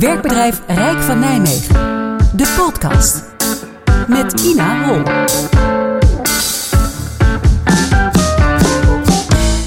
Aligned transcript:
Werkbedrijf 0.00 0.62
Rijk 0.66 0.98
van 0.98 1.18
Nijmegen. 1.18 1.74
De 2.36 2.54
podcast. 2.56 3.24
Met 4.08 4.40
Ina 4.40 4.84
Hol. 4.84 5.02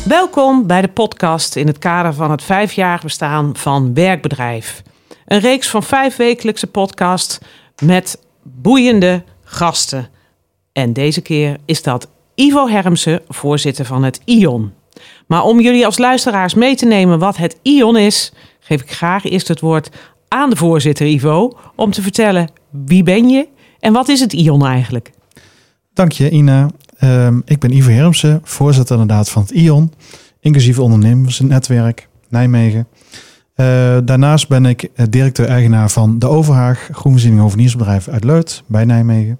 Welkom 0.05 0.67
bij 0.67 0.81
de 0.81 0.87
podcast 0.87 1.55
in 1.55 1.67
het 1.67 1.77
kader 1.77 2.13
van 2.13 2.31
het 2.31 2.43
vijfjarig 2.43 3.03
bestaan 3.03 3.55
van 3.55 3.93
Werkbedrijf. 3.93 4.81
Een 5.25 5.39
reeks 5.39 5.69
van 5.69 5.83
vijf 5.83 6.15
wekelijkse 6.15 6.67
podcasts 6.67 7.39
met 7.83 8.19
boeiende 8.43 9.23
gasten. 9.43 10.09
En 10.71 10.93
deze 10.93 11.21
keer 11.21 11.57
is 11.65 11.83
dat 11.83 12.07
Ivo 12.35 12.67
Hermsen, 12.67 13.21
voorzitter 13.27 13.85
van 13.85 14.03
het 14.03 14.21
ION. 14.25 14.73
Maar 15.27 15.43
om 15.43 15.59
jullie 15.59 15.85
als 15.85 15.97
luisteraars 15.97 16.53
mee 16.53 16.75
te 16.75 16.85
nemen 16.85 17.19
wat 17.19 17.37
het 17.37 17.57
ION 17.61 17.97
is, 17.97 18.31
geef 18.59 18.81
ik 18.81 18.91
graag 18.91 19.23
eerst 19.23 19.47
het 19.47 19.59
woord 19.59 19.89
aan 20.33 20.49
de 20.49 20.55
voorzitter 20.55 21.07
Ivo 21.07 21.57
om 21.75 21.91
te 21.91 22.01
vertellen 22.01 22.49
wie 22.69 23.03
ben 23.03 23.29
je 23.29 23.47
en 23.79 23.93
wat 23.93 24.09
is 24.09 24.19
het 24.19 24.33
ION 24.33 24.65
eigenlijk? 24.65 25.11
Dank 25.93 26.11
je 26.11 26.29
Ina. 26.29 26.69
Ehm, 26.97 27.39
ik 27.45 27.59
ben 27.59 27.71
Ivo 27.71 27.89
Hermsen, 27.89 28.41
voorzitter 28.43 28.99
inderdaad 28.99 29.29
van 29.29 29.41
het 29.41 29.51
ION, 29.51 29.91
inclusief 30.39 30.79
ondernemersnetwerk 30.79 32.07
Nijmegen. 32.29 32.87
Uh, 33.55 33.97
daarnaast 34.03 34.47
ben 34.47 34.65
ik 34.65 34.89
directeur-eigenaar 35.09 35.89
van 35.89 36.19
de 36.19 36.27
Overhaag, 36.27 36.89
groenvoorziening 36.91 37.41
hoveniersbedrijf 37.41 38.07
uit 38.07 38.23
Leut 38.23 38.63
bij 38.65 38.85
Nijmegen. 38.85 39.39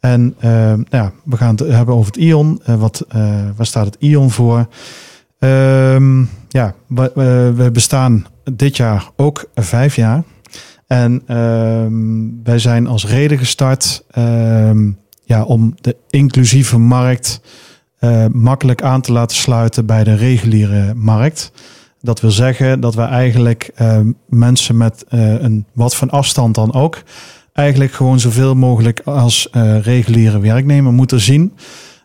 En 0.00 0.34
uh, 0.36 0.50
nou 0.50 0.84
ja, 0.90 1.12
we 1.24 1.36
gaan 1.36 1.54
het 1.54 1.68
hebben 1.68 1.94
over 1.94 2.06
het 2.06 2.22
ION. 2.22 2.62
Uh, 2.66 2.74
wat, 2.74 3.04
waar 3.56 3.66
staat 3.66 3.86
het 3.86 3.96
ION 3.98 4.30
voor? 4.30 4.66
Ehm, 5.38 6.24
ja, 6.52 6.74
we, 6.86 7.70
bestaan 7.72 8.26
dit 8.44 8.76
jaar 8.76 9.10
ook 9.16 9.50
vijf 9.54 9.96
jaar. 9.96 10.22
En 10.86 11.22
ehm, 11.26 12.42
wij 12.44 12.58
zijn 12.58 12.86
als 12.86 13.06
reden 13.06 13.38
gestart 13.38 14.04
ehm, 14.10 14.90
ja, 15.24 15.42
om 15.44 15.74
de 15.80 15.96
inclusieve 16.10 16.78
markt 16.78 17.40
uh, 18.00 18.26
makkelijk 18.32 18.82
aan 18.82 19.00
te 19.00 19.12
laten 19.12 19.36
sluiten 19.36 19.86
bij 19.86 20.04
de 20.04 20.14
reguliere 20.14 20.94
markt. 20.94 21.52
Dat 22.00 22.20
wil 22.20 22.30
zeggen 22.30 22.80
dat 22.80 22.94
we 22.94 23.02
eigenlijk 23.02 23.70
uh, 23.80 23.98
mensen 24.28 24.76
met 24.76 25.04
uh, 25.10 25.42
een 25.42 25.66
wat 25.72 25.96
van 25.96 26.10
afstand 26.10 26.54
dan 26.54 26.72
ook, 26.74 27.02
eigenlijk 27.52 27.92
gewoon 27.92 28.20
zoveel 28.20 28.54
mogelijk 28.54 29.00
als 29.00 29.48
reguliere 29.82 30.40
werknemer 30.40 30.92
moeten 30.92 31.20
zien. 31.20 31.52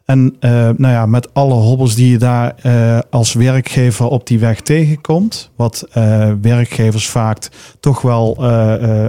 En 0.08 0.36
uh, 0.40 0.52
nou 0.52 0.94
ja, 0.94 1.06
met 1.06 1.34
alle 1.34 1.54
hobbels 1.54 1.96
die 1.96 2.12
je 2.12 2.18
daar 2.18 2.56
uh, 2.66 3.00
als 3.10 3.34
werkgever 3.34 4.08
op 4.08 4.28
die 4.28 4.40
weg 4.40 4.62
tegenkomt, 4.62 5.52
wat 5.56 5.88
uh, 5.98 6.32
werkgevers 6.42 7.10
vaak 7.10 7.50
toch 7.80 8.02
wel, 8.02 8.38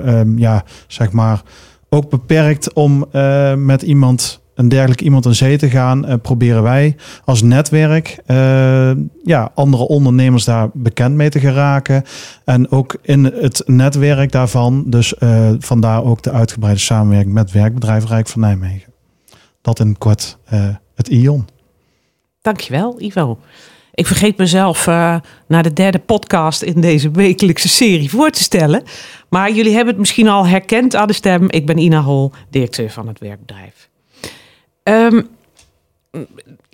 um, 0.07 0.39
ja, 0.39 0.65
zeg 0.87 1.13
maar, 1.13 1.43
ook 1.89 2.11
beperkt 2.11 2.73
om 2.73 3.07
met 3.57 3.83
iemand, 3.83 4.41
een 4.55 4.69
dergelijk 4.69 5.01
iemand 5.01 5.27
aan 5.27 5.35
zee 5.35 5.59
te 5.59 5.71
gaan, 5.71 6.21
proberen 6.23 6.63
wij 6.63 6.97
als 7.25 7.43
netwerk 7.43 8.19
ja, 9.25 9.51
andere 9.55 9.89
ondernemers 9.89 10.45
daar 10.45 10.69
bekend 10.73 11.15
mee 11.15 11.29
te 11.29 11.41
geraken. 11.41 12.03
En 12.45 12.71
ook 12.71 12.97
in 13.03 13.25
het 13.25 13.63
netwerk 13.67 14.33
daarvan, 14.33 14.85
dus 14.87 15.15
vandaar 15.59 16.05
ook 16.05 16.23
de 16.23 16.31
uitgebreide 16.33 16.81
samenwerking 16.81 17.35
met 17.35 17.53
werkbedrijf 17.53 18.07
Rijk 18.07 18.29
van 18.29 18.41
Nijmegen. 18.41 18.93
Dat 19.63 19.81
in 19.81 19.99
kort 19.99 20.39
het 20.99 21.09
ION. 21.09 21.47
Dankjewel, 22.43 23.01
Ivo. 23.01 23.39
Ik 23.95 24.07
vergeet 24.07 24.37
mezelf 24.37 24.87
uh, 24.87 25.17
naar 25.47 25.63
de 25.63 25.73
derde 25.73 25.99
podcast 25.99 26.63
in 26.63 26.81
deze 26.81 27.11
wekelijkse 27.11 27.69
serie 27.69 28.11
voor 28.11 28.31
te 28.31 28.43
stellen. 28.43 28.83
Maar 29.29 29.53
jullie 29.53 29.73
hebben 29.73 29.89
het 29.89 29.99
misschien 29.99 30.29
al 30.29 30.47
herkend 30.47 30.95
aan 30.95 31.07
de 31.07 31.13
stem. 31.13 31.51
Ik 31.51 31.67
ben 31.67 31.79
Ina 31.79 32.03
Hol, 32.03 32.33
directeur 32.51 32.91
van 32.91 33.08
het 33.08 33.19
werkbedrijf. 33.19 33.89
Um, 34.83 35.29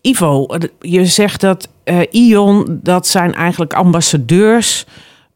Ivo, 0.00 0.46
je 0.80 1.06
zegt 1.06 1.40
dat 1.40 1.68
uh, 1.84 2.00
ION, 2.10 2.80
dat 2.82 3.06
zijn 3.06 3.34
eigenlijk 3.34 3.72
ambassadeurs. 3.72 4.86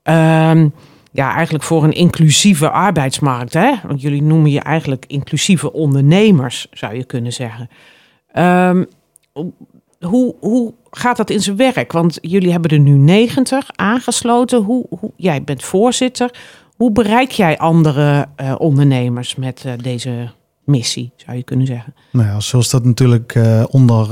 Um, 0.03 0.73
ja, 1.13 1.35
eigenlijk 1.35 1.65
voor 1.65 1.85
een 1.85 1.93
inclusieve 1.93 2.71
arbeidsmarkt. 2.71 3.53
Hè? 3.53 3.73
Want 3.87 4.01
jullie 4.01 4.23
noemen 4.23 4.51
je 4.51 4.61
eigenlijk 4.61 5.05
inclusieve 5.07 5.73
ondernemers, 5.73 6.67
zou 6.71 6.95
je 6.95 7.05
kunnen 7.05 7.33
zeggen. 7.33 7.71
Um, 8.39 8.87
hoe, 10.01 10.35
hoe 10.41 10.75
gaat 10.91 11.17
dat 11.17 11.31
in 11.31 11.41
zijn 11.41 11.57
werk? 11.57 11.93
Want 11.93 12.19
jullie 12.21 12.51
hebben 12.51 12.71
er 12.71 12.79
nu 12.79 12.97
90 12.97 13.67
aangesloten. 13.77 14.63
Hoe, 14.63 14.87
hoe, 15.01 15.13
jij 15.17 15.43
bent 15.43 15.65
voorzitter. 15.65 16.31
Hoe 16.77 16.93
bereik 16.93 17.31
jij 17.31 17.59
andere 17.59 18.27
uh, 18.41 18.55
ondernemers 18.59 19.35
met 19.35 19.63
uh, 19.67 19.73
deze 19.83 20.29
missie, 20.65 21.13
zou 21.17 21.37
je 21.37 21.43
kunnen 21.43 21.67
zeggen? 21.67 21.95
Nou 22.13 22.29
ja, 22.29 22.41
zoals 22.41 22.71
dat 22.71 22.85
natuurlijk 22.85 23.35
uh, 23.35 23.65
onder 23.71 24.09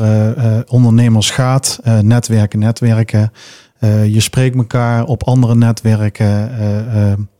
ondernemers 0.68 1.30
gaat, 1.30 1.80
netwerken, 2.00 2.58
netwerken. 2.58 3.32
je 4.06 4.20
spreekt 4.20 4.56
elkaar 4.56 5.04
op 5.04 5.22
andere 5.22 5.54
netwerken. 5.54 6.50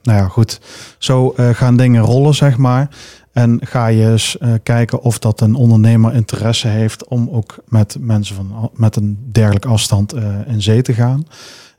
nou 0.03 0.19
ja, 0.19 0.29
goed. 0.29 0.61
Zo 0.99 1.35
gaan 1.37 1.77
dingen 1.77 2.03
rollen, 2.03 2.35
zeg 2.35 2.57
maar. 2.57 2.89
En 3.37 3.61
ga 3.63 3.87
je 3.87 4.11
eens 4.11 4.37
uh, 4.41 4.53
kijken 4.63 5.03
of 5.03 5.19
dat 5.19 5.41
een 5.41 5.55
ondernemer 5.55 6.15
interesse 6.15 6.69
heeft 6.69 7.09
om 7.09 7.29
ook 7.33 7.57
met 7.69 7.97
mensen 8.01 8.37
van, 8.37 8.71
met 8.75 8.97
een 8.97 9.19
dergelijke 9.33 9.69
afstand 9.69 10.15
uh, 10.15 10.25
in 10.47 10.63
zee 10.63 10.83
te 10.83 10.93
gaan. 10.93 11.27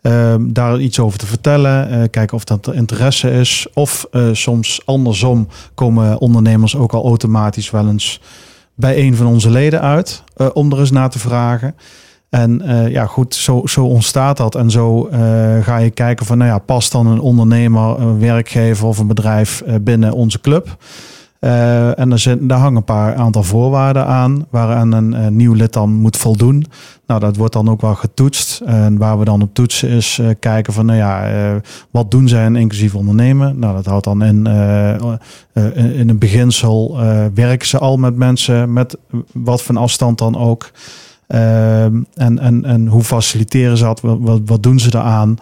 Uh, 0.02 0.36
daar 0.40 0.80
iets 0.80 1.00
over 1.00 1.20
te 1.20 1.26
vertellen, 1.26 1.92
uh, 1.92 2.04
kijken 2.12 2.38
of 2.38 2.44
dat 2.44 2.68
er 2.68 2.76
interesse 2.76 3.32
is. 3.32 3.68
Of 3.74 4.08
soms 4.32 4.82
andersom 4.86 5.48
komen 5.74 6.18
ondernemers 6.20 6.76
ook 6.76 6.94
al 6.94 7.06
automatisch 7.06 7.72
wel 7.72 7.88
eens 7.88 8.22
bij 8.76 8.98
een 8.98 9.16
van 9.16 9.28
onze 9.28 9.50
leden 9.50 9.82
uit 9.82 10.24
om 10.54 10.72
er 10.72 10.80
eens 10.80 10.92
naar 10.92 11.10
te 11.10 11.20
vragen. 11.20 11.76
En 12.30 12.62
ja, 12.90 13.06
goed, 13.06 13.36
zo, 13.36 13.62
zo 13.66 13.86
ontstaat 13.86 14.38
dat. 14.38 14.56
En 14.56 14.72
zo 14.72 15.10
ga 15.62 15.78
je 15.78 15.90
kijken 15.90 16.26
van, 16.26 16.38
nou 16.38 16.50
ja, 16.50 16.60
past 16.60 16.92
dan 16.92 17.08
een 17.08 17.20
ondernemer, 17.20 18.00
een 18.00 18.20
werkgever 18.20 18.88
of 18.88 18.98
een 18.98 19.08
bedrijf 19.08 19.64
binnen 19.82 20.14
onze 20.14 20.42
club? 20.42 20.78
Uh, 21.40 22.00
en 22.00 22.10
daar 22.40 22.58
hangen 22.58 22.76
een 22.76 22.84
paar 22.84 23.16
aantal 23.16 23.44
voorwaarden 23.44 24.06
aan 24.06 24.46
waaraan 24.50 24.92
een, 24.92 25.12
een 25.12 25.36
nieuw 25.36 25.54
lid 25.54 25.74
dan 25.74 25.94
moet 25.94 26.18
voldoen. 26.18 26.66
Nou, 27.08 27.20
dat 27.20 27.36
wordt 27.36 27.54
dan 27.54 27.70
ook 27.70 27.82
wel 27.82 27.96
getoetst. 27.96 28.62
En 28.66 28.98
waar 28.98 29.20
we 29.20 29.26
dan 29.26 29.42
op 29.42 29.54
toetsen 29.54 29.90
is 29.90 30.18
uh, 30.22 30.30
kijken 30.40 30.74
van, 30.74 30.86
nou 30.86 30.98
ja, 30.98 31.62
wat 31.92 32.12
doen 32.12 32.28
zij 32.28 32.46
een 32.46 32.56
inclusief 32.56 32.96
ondernemen? 32.96 33.60
Nou, 33.60 33.76
dat 33.76 33.86
houdt 33.86 34.04
dan 34.04 34.24
in, 34.24 34.46
in, 35.76 36.10
een 36.10 36.20
beginsel 36.20 36.98
werken 37.34 37.68
ze 37.68 37.78
al 37.78 37.98
met 37.98 38.16
mensen 38.16 38.74
met 38.74 38.98
wat 39.34 39.64
van 39.64 39.78
afstand 39.78 40.18
dan 40.18 40.38
ook. 40.38 40.72
en, 41.28 42.06
en, 42.16 42.66
en 42.66 42.88
hoe 42.88 43.04
faciliteren 43.04 43.78
ze 43.78 43.84
dat? 43.84 44.02
Wat, 44.02 44.18
wat, 44.22 44.42
wat 44.46 44.64
doen 44.64 44.80
ze 44.80 44.90
eraan? 44.96 45.38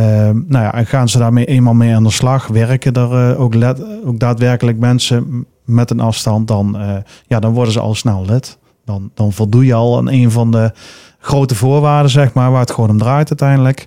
Uh, 0.00 0.06
nou 0.46 0.64
ja, 0.64 0.74
en 0.74 0.86
gaan 0.86 1.08
ze 1.08 1.18
daarmee 1.18 1.44
eenmaal 1.44 1.74
mee 1.74 1.94
aan 1.94 2.02
de 2.02 2.10
slag? 2.10 2.46
Werken 2.46 2.92
er 2.92 3.30
uh, 3.30 3.40
ook, 3.40 3.54
ook 4.04 4.18
daadwerkelijk 4.18 4.78
mensen 4.78 5.46
met 5.64 5.90
een 5.90 6.00
afstand? 6.00 6.48
Dan, 6.48 6.76
uh, 6.76 6.96
ja, 7.26 7.40
dan 7.40 7.52
worden 7.52 7.72
ze 7.72 7.80
al 7.80 7.94
snel 7.94 8.24
lid. 8.24 8.58
Dan, 8.84 9.10
dan 9.14 9.32
voldoe 9.32 9.64
je 9.64 9.74
al 9.74 9.96
aan 9.96 10.10
een 10.10 10.30
van 10.30 10.50
de 10.50 10.72
grote 11.18 11.54
voorwaarden, 11.54 12.10
zeg 12.10 12.32
maar, 12.32 12.50
waar 12.50 12.60
het 12.60 12.70
gewoon 12.70 12.90
om 12.90 12.98
draait 12.98 13.28
uiteindelijk. 13.28 13.86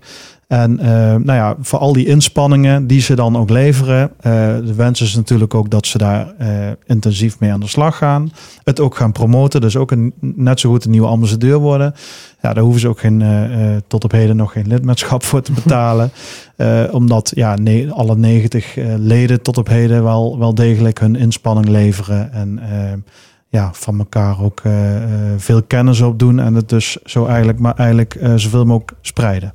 En 0.54 0.72
uh, 0.72 0.88
nou 1.16 1.34
ja, 1.34 1.56
voor 1.62 1.80
al 1.80 1.94
die 1.94 2.06
inspanningen 2.06 2.88
die 2.88 3.02
ze 3.02 3.16
dan 3.16 3.38
ook 3.38 3.50
leveren, 3.50 4.12
uh, 4.18 4.24
de 4.66 4.74
wens 4.76 5.02
is 5.02 5.16
natuurlijk 5.16 5.54
ook 5.54 5.70
dat 5.70 5.88
ze 5.88 5.98
daar 5.98 6.34
uh, 6.42 6.48
intensief 6.86 7.40
mee 7.40 7.52
aan 7.52 7.60
de 7.60 7.68
slag 7.68 7.98
gaan. 7.98 8.32
Het 8.64 8.80
ook 8.80 8.96
gaan 8.96 9.12
promoten, 9.12 9.62
dus 9.62 9.76
ook 9.76 9.92
een, 9.92 10.14
net 10.20 10.60
zo 10.60 10.70
goed 10.70 10.86
een 10.86 10.92
nieuwe 10.92 11.08
ambassadeur 11.08 11.58
worden. 11.58 11.94
Ja, 12.42 12.54
daar 12.54 12.64
hoeven 12.64 12.82
ze 12.82 12.88
ook 12.88 13.00
geen, 13.00 13.24
tot 13.88 14.04
op 14.04 14.12
heden 14.12 14.36
nog 14.36 14.52
geen 14.52 14.68
lidmaatschap 14.68 15.24
voor 15.24 15.42
te 15.42 15.52
betalen. 15.64 16.12
omdat 16.92 17.32
ja, 17.36 17.56
ne 17.56 17.92
alle 17.92 18.16
90 18.18 18.76
leden 18.98 19.42
tot 19.42 19.58
op 19.58 19.68
heden 19.68 20.04
wel, 20.04 20.40
wel 20.40 20.56
degelijk 20.56 21.00
hun 21.00 21.16
inspanning 21.16 21.68
leveren. 21.68 22.34
En 22.34 22.60
ja, 23.50 23.70
van 23.74 24.00
elkaar 24.00 24.44
ook 24.44 24.62
veel 25.38 25.64
kennis 25.64 26.02
opdoen. 26.02 26.40
En 26.40 26.54
het 26.54 26.70
dus 26.70 26.98
zo 27.06 27.26
eigenlijk, 27.26 27.60
maar 27.60 27.76
eigenlijk 27.76 28.20
zoveel 28.36 28.66
mogelijk 28.66 28.98
spreiden. 29.02 29.54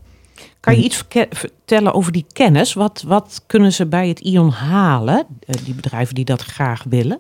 Kan 0.68 0.76
je 0.78 0.84
iets 0.84 1.04
vertellen 1.30 1.94
over 1.94 2.12
die 2.12 2.26
kennis? 2.32 2.72
Wat, 2.72 3.04
wat 3.06 3.42
kunnen 3.46 3.72
ze 3.72 3.86
bij 3.86 4.08
het 4.08 4.20
ION 4.20 4.50
halen, 4.50 5.26
eh, 5.46 5.54
die 5.64 5.74
bedrijven 5.74 6.14
die 6.14 6.24
dat 6.24 6.42
graag 6.42 6.84
willen? 6.88 7.18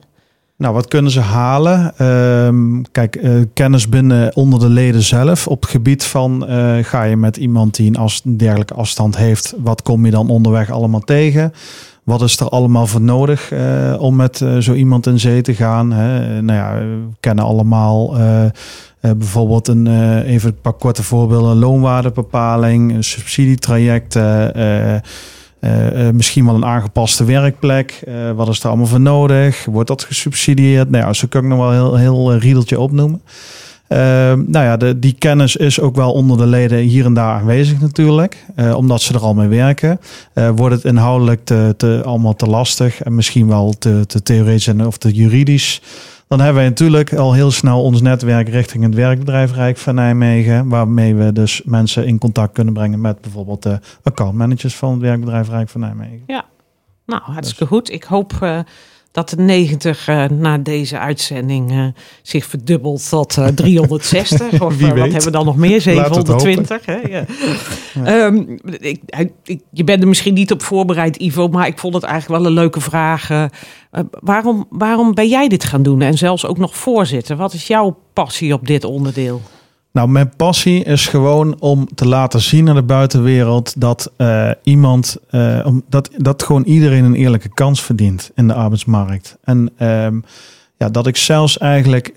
Nou, 0.56 0.74
wat 0.74 0.88
kunnen 0.88 1.10
ze 1.10 1.20
halen? 1.20 2.06
Um, 2.06 2.82
kijk, 2.92 3.16
uh, 3.16 3.42
kennis 3.54 3.88
binnen 3.88 4.36
onder 4.36 4.58
de 4.58 4.68
leden 4.68 5.02
zelf. 5.02 5.46
Op 5.46 5.60
het 5.60 5.70
gebied 5.70 6.04
van 6.04 6.50
uh, 6.50 6.84
ga 6.84 7.02
je 7.02 7.16
met 7.16 7.36
iemand 7.36 7.76
die 7.76 7.88
een, 7.88 7.96
as, 7.96 8.22
een 8.24 8.36
dergelijke 8.36 8.74
afstand 8.74 9.16
heeft, 9.16 9.54
wat 9.58 9.82
kom 9.82 10.04
je 10.04 10.10
dan 10.10 10.28
onderweg 10.28 10.70
allemaal 10.70 11.00
tegen? 11.00 11.52
Wat 12.04 12.22
is 12.22 12.40
er 12.40 12.48
allemaal 12.48 12.86
voor 12.86 13.00
nodig 13.00 13.52
om 13.98 14.16
met 14.16 14.44
zo 14.58 14.74
iemand 14.74 15.06
in 15.06 15.20
zee 15.20 15.40
te 15.40 15.54
gaan? 15.54 15.92
Hè? 15.92 16.42
Nou 16.42 16.58
ja, 16.58 16.78
we 16.78 17.08
kennen 17.20 17.44
allemaal 17.44 18.16
uh, 19.02 19.10
bijvoorbeeld 19.12 19.68
een, 19.68 19.86
uh, 19.86 20.28
even 20.28 20.48
een 20.48 20.60
paar 20.60 20.72
korte 20.72 21.02
voorbeelden. 21.02 21.56
Loonwaardebepaling, 21.56 23.04
subsidietrajecten. 23.04 24.58
Uh, 24.58 24.96
Uh, 25.60 26.10
misschien 26.10 26.44
wel 26.44 26.54
een 26.54 26.64
aangepaste 26.64 27.24
werkplek. 27.24 28.04
Wat 28.36 28.48
is 28.48 28.60
er 28.60 28.68
allemaal 28.68 28.86
voor 28.86 29.00
nodig? 29.00 29.64
Wordt 29.64 29.88
dat 29.88 30.04
gesubsidieerd? 30.04 30.90
Nou 30.90 31.04
ja, 31.04 31.12
zo 31.12 31.26
kan 31.28 31.42
ik 31.42 31.48
nog 31.48 31.58
wel 31.58 31.72
heel, 31.72 31.96
heel 31.96 32.36
riedeltje 32.36 32.80
opnoemen. 32.80 33.22
nou 33.88 34.64
ja, 34.64 34.76
de, 34.76 34.98
die 34.98 35.12
kennis 35.18 35.56
is 35.56 35.80
ook 35.80 35.96
wel 35.96 36.12
onder 36.12 36.36
de 36.36 36.46
leden 36.46 36.78
hier 36.78 37.04
en 37.04 37.14
daar 37.14 37.38
aanwezig 37.40 37.80
natuurlijk. 37.80 38.44
omdat 38.74 39.00
ze 39.00 39.14
er 39.14 39.20
al 39.20 39.34
mee 39.34 39.48
werken. 39.48 40.00
wordt 40.54 40.74
het 40.74 40.84
inhoudelijk 40.84 41.44
te, 41.44 41.74
te, 41.76 42.00
allemaal 42.04 42.36
te 42.36 42.46
lastig 42.46 43.02
en 43.02 43.14
misschien 43.14 43.48
wel 43.48 43.74
te, 43.78 44.06
te 44.06 44.22
theoretisch 44.22 44.68
of 44.86 44.98
te 44.98 45.12
juridisch 45.12 45.80
dan 46.28 46.38
hebben 46.38 46.56
wij 46.56 46.68
natuurlijk 46.68 47.14
al 47.14 47.32
heel 47.32 47.50
snel 47.50 47.82
ons 47.82 48.00
netwerk 48.00 48.48
richting 48.48 48.84
het 48.84 48.94
werkbedrijf 48.94 49.52
Rijk 49.52 49.76
van 49.76 49.94
Nijmegen. 49.94 50.68
Waarmee 50.68 51.14
we 51.14 51.32
dus 51.32 51.62
mensen 51.64 52.06
in 52.06 52.18
contact 52.18 52.52
kunnen 52.52 52.74
brengen 52.74 53.00
met 53.00 53.20
bijvoorbeeld 53.20 53.62
de 53.62 53.80
accountmanagers 54.02 54.76
van 54.76 54.92
het 54.92 55.00
werkbedrijf 55.00 55.48
Rijk 55.48 55.68
van 55.68 55.80
Nijmegen. 55.80 56.22
Ja, 56.26 56.44
nou 57.06 57.22
hartstikke 57.22 57.64
dus. 57.64 57.72
goed. 57.72 57.90
Ik 57.90 58.04
hoop 58.04 58.32
uh, 58.42 58.58
dat 59.18 59.28
de 59.28 59.42
90 59.42 60.08
uh, 60.08 60.24
na 60.24 60.58
deze 60.58 60.98
uitzending 60.98 61.72
uh, 61.72 61.86
zich 62.22 62.46
verdubbelt 62.46 63.08
tot 63.08 63.36
uh, 63.36 63.46
360. 63.46 64.52
of 64.62 64.80
wat 64.80 64.92
hebben 64.96 65.22
we 65.22 65.30
dan 65.30 65.44
nog 65.44 65.56
meer? 65.66 65.80
720. 65.80 66.86
Hè? 66.86 66.94
Ja. 66.94 67.24
ja. 67.94 68.24
Um, 68.24 68.58
ik, 68.78 69.00
ik, 69.44 69.60
je 69.72 69.84
bent 69.84 70.02
er 70.02 70.08
misschien 70.08 70.34
niet 70.34 70.52
op 70.52 70.62
voorbereid, 70.62 71.16
Ivo, 71.16 71.48
maar 71.48 71.66
ik 71.66 71.78
vond 71.78 71.94
het 71.94 72.02
eigenlijk 72.02 72.42
wel 72.42 72.50
een 72.50 72.56
leuke 72.56 72.80
vraag. 72.80 73.48
waarom, 74.10 74.66
waarom 74.70 75.14
ben 75.14 75.28
jij 75.28 75.48
dit 75.48 75.64
gaan 75.64 75.82
doen 75.82 76.00
en 76.00 76.18
zelfs 76.18 76.46
ook 76.46 76.58
nog 76.58 76.76
voorzitter? 76.76 77.36
Wat 77.36 77.52
is 77.52 77.66
jouw 77.66 77.98
passie 78.12 78.52
op 78.52 78.66
dit 78.66 78.84
onderdeel? 78.84 79.40
Nou, 79.98 80.10
mijn 80.10 80.32
passie 80.36 80.84
is 80.84 81.06
gewoon 81.06 81.60
om 81.60 81.88
te 81.94 82.08
laten 82.08 82.40
zien 82.40 82.68
aan 82.68 82.74
de 82.74 82.82
buitenwereld 82.82 83.80
dat 83.80 84.12
uh, 84.16 84.50
iemand, 84.62 85.16
uh, 85.30 85.66
dat, 85.88 86.10
dat 86.16 86.42
gewoon 86.42 86.62
iedereen 86.62 87.04
een 87.04 87.14
eerlijke 87.14 87.48
kans 87.48 87.82
verdient 87.82 88.30
in 88.34 88.46
de 88.46 88.54
arbeidsmarkt. 88.54 89.38
En 89.44 89.70
um, 89.78 90.24
ja, 90.76 90.88
dat 90.88 91.06
ik 91.06 91.16
zelfs 91.16 91.58
eigenlijk 91.58 92.08
uh, 92.08 92.14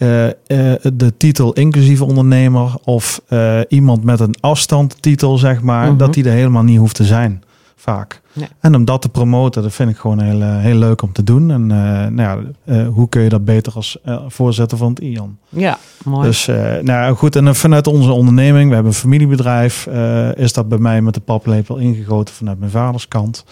de 0.94 1.14
titel 1.18 1.54
inclusieve 1.54 2.06
ondernemer 2.06 2.74
of 2.84 3.22
iemand 3.68 4.04
met 4.04 4.20
een 4.20 4.36
afstandtitel, 4.40 5.38
zeg 5.38 5.62
maar, 5.62 5.88
-hmm. 5.88 5.98
dat 5.98 6.14
die 6.14 6.24
er 6.24 6.32
helemaal 6.32 6.64
niet 6.64 6.78
hoeft 6.78 6.96
te 6.96 7.06
zijn 7.06 7.44
vaak. 7.82 8.22
En 8.60 8.76
om 8.76 8.86
dat 8.86 9.02
te 9.02 9.10
promoten, 9.10 9.64
dat 9.64 9.74
vind 9.74 9.90
ik 9.90 9.98
gewoon 9.98 10.20
heel, 10.20 10.42
eh, 10.42 10.58
heel 10.58 10.76
leuk 10.76 11.02
om 11.02 11.12
te 11.12 11.24
doen. 11.24 11.52
En 11.52 11.62
uh, 11.62 11.68
nou 12.06 12.16
ja, 12.16 12.40
uh, 12.66 12.88
hoe 12.88 13.10
kun 13.10 13.22
je 13.22 13.30
dat 13.30 13.46
beter 13.46 13.74
als 13.74 13.98
voorzitter 14.28 14.78
van 14.78 14.90
het 14.90 15.00
IAN? 15.00 15.38
Ja, 15.50 15.78
mooi. 16.04 16.28
Dus 16.28 16.46
nou 16.82 17.16
goed, 17.16 17.36
en 17.36 17.56
vanuit 17.56 17.88
onze 17.88 18.12
onderneming, 18.12 18.68
we 18.68 18.74
hebben 18.74 18.92
een 18.92 18.98
familiebedrijf, 18.98 19.88
is 20.36 20.54
dat 20.54 20.70
bij 20.70 20.78
mij 20.78 21.02
met 21.02 21.14
de 21.14 21.20
paplepel 21.20 21.78
ingegoten 21.78 22.34
vanuit 22.34 22.60
mijn 22.60 22.72
vaders 22.72 23.08
kant. 23.08 23.46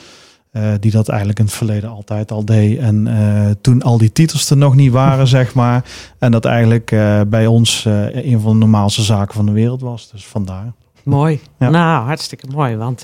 die 0.80 0.92
dat 0.92 1.10
eigenlijk 1.10 1.40
in 1.40 1.46
het 1.46 1.54
verleden 1.54 1.90
altijd 1.90 2.32
al 2.32 2.46
deed. 2.46 2.78
En 2.78 3.08
toen 3.62 3.82
al 3.82 3.98
die 3.98 4.12
titels 4.12 4.50
er 4.50 4.58
nog 4.58 4.76
niet 4.76 4.92
waren, 4.92 5.28
zeg 5.38 5.54
maar. 5.54 5.86
En 6.18 6.32
dat 6.32 6.46
eigenlijk 6.46 6.96
bij 7.28 7.48
ons 7.48 7.86
een 8.12 8.40
van 8.40 8.52
de 8.52 8.58
normaalste 8.58 9.02
zaken 9.02 9.36
van 9.36 9.46
de 9.46 9.52
wereld 9.52 9.82
was. 9.82 10.12
Dus 10.12 10.26
vandaar. 10.26 10.74
Mooi. 11.04 11.40
Ja. 11.60 11.70
Nou, 11.70 12.06
hartstikke 12.06 12.48
mooi. 12.48 12.76
Want 12.76 13.04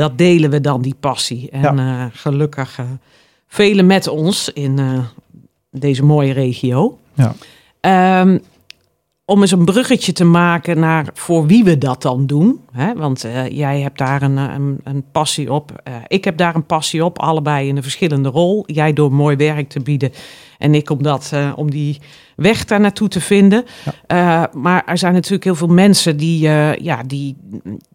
dat 0.00 0.18
delen 0.18 0.50
we 0.50 0.60
dan, 0.60 0.82
die 0.82 0.94
passie. 1.00 1.50
En 1.50 1.76
ja. 1.76 2.02
uh, 2.02 2.04
gelukkig 2.12 2.78
uh, 2.78 2.86
velen 3.46 3.86
met 3.86 4.08
ons 4.08 4.48
in 4.48 4.78
uh, 4.78 4.98
deze 5.70 6.04
mooie 6.04 6.32
regio. 6.32 6.98
Ja. 7.14 8.20
Um, 8.20 8.40
om 9.30 9.40
eens 9.40 9.50
een 9.50 9.64
bruggetje 9.64 10.12
te 10.12 10.24
maken 10.24 10.78
naar 10.78 11.10
voor 11.14 11.46
wie 11.46 11.64
we 11.64 11.78
dat 11.78 12.02
dan 12.02 12.26
doen. 12.26 12.60
Hè? 12.72 12.94
Want 12.94 13.24
uh, 13.24 13.48
jij 13.48 13.80
hebt 13.80 13.98
daar 13.98 14.22
een, 14.22 14.36
een, 14.36 14.80
een 14.84 15.04
passie 15.12 15.52
op. 15.52 15.82
Uh, 15.88 15.94
ik 16.06 16.24
heb 16.24 16.36
daar 16.36 16.54
een 16.54 16.66
passie 16.66 17.04
op, 17.04 17.18
allebei 17.18 17.68
in 17.68 17.76
een 17.76 17.82
verschillende 17.82 18.28
rol. 18.28 18.62
Jij 18.66 18.92
door 18.92 19.12
mooi 19.12 19.36
werk 19.36 19.68
te 19.68 19.80
bieden 19.80 20.12
en 20.58 20.74
ik 20.74 20.90
om, 20.90 21.02
dat, 21.02 21.30
uh, 21.34 21.52
om 21.56 21.70
die 21.70 21.98
weg 22.36 22.64
daar 22.64 22.80
naartoe 22.80 23.08
te 23.08 23.20
vinden. 23.20 23.64
Ja. 24.08 24.50
maar 24.52 24.82
er 24.86 24.98
zijn 24.98 25.12
natuurlijk 25.12 25.44
heel 25.44 25.54
veel 25.54 25.66
mensen 25.66 26.16
die, 26.16 26.40
ja, 26.82 27.02
die, 27.06 27.36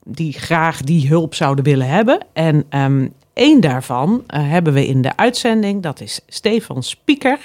die 0.03 0.33
graag 0.33 0.81
die 0.81 1.07
hulp 1.07 1.33
zouden 1.33 1.63
willen 1.63 1.87
hebben. 1.87 2.25
En 2.33 2.65
um, 2.69 3.13
één 3.33 3.61
daarvan 3.61 4.23
hebben 4.27 4.73
we 4.73 4.87
in 4.87 5.01
de 5.01 5.17
uitzending, 5.17 5.83
dat 5.83 6.01
is 6.01 6.19
Stefan 6.27 6.83
Spieker. 6.83 7.39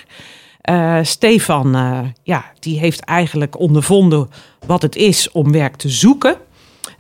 Uh, 0.70 0.98
Stefan, 1.02 1.76
uh, 1.76 1.98
ja, 2.22 2.44
die 2.58 2.78
heeft 2.78 3.00
eigenlijk 3.00 3.58
ondervonden 3.58 4.30
wat 4.66 4.82
het 4.82 4.96
is 4.96 5.30
om 5.30 5.52
werk 5.52 5.76
te 5.76 5.88
zoeken. 5.88 6.36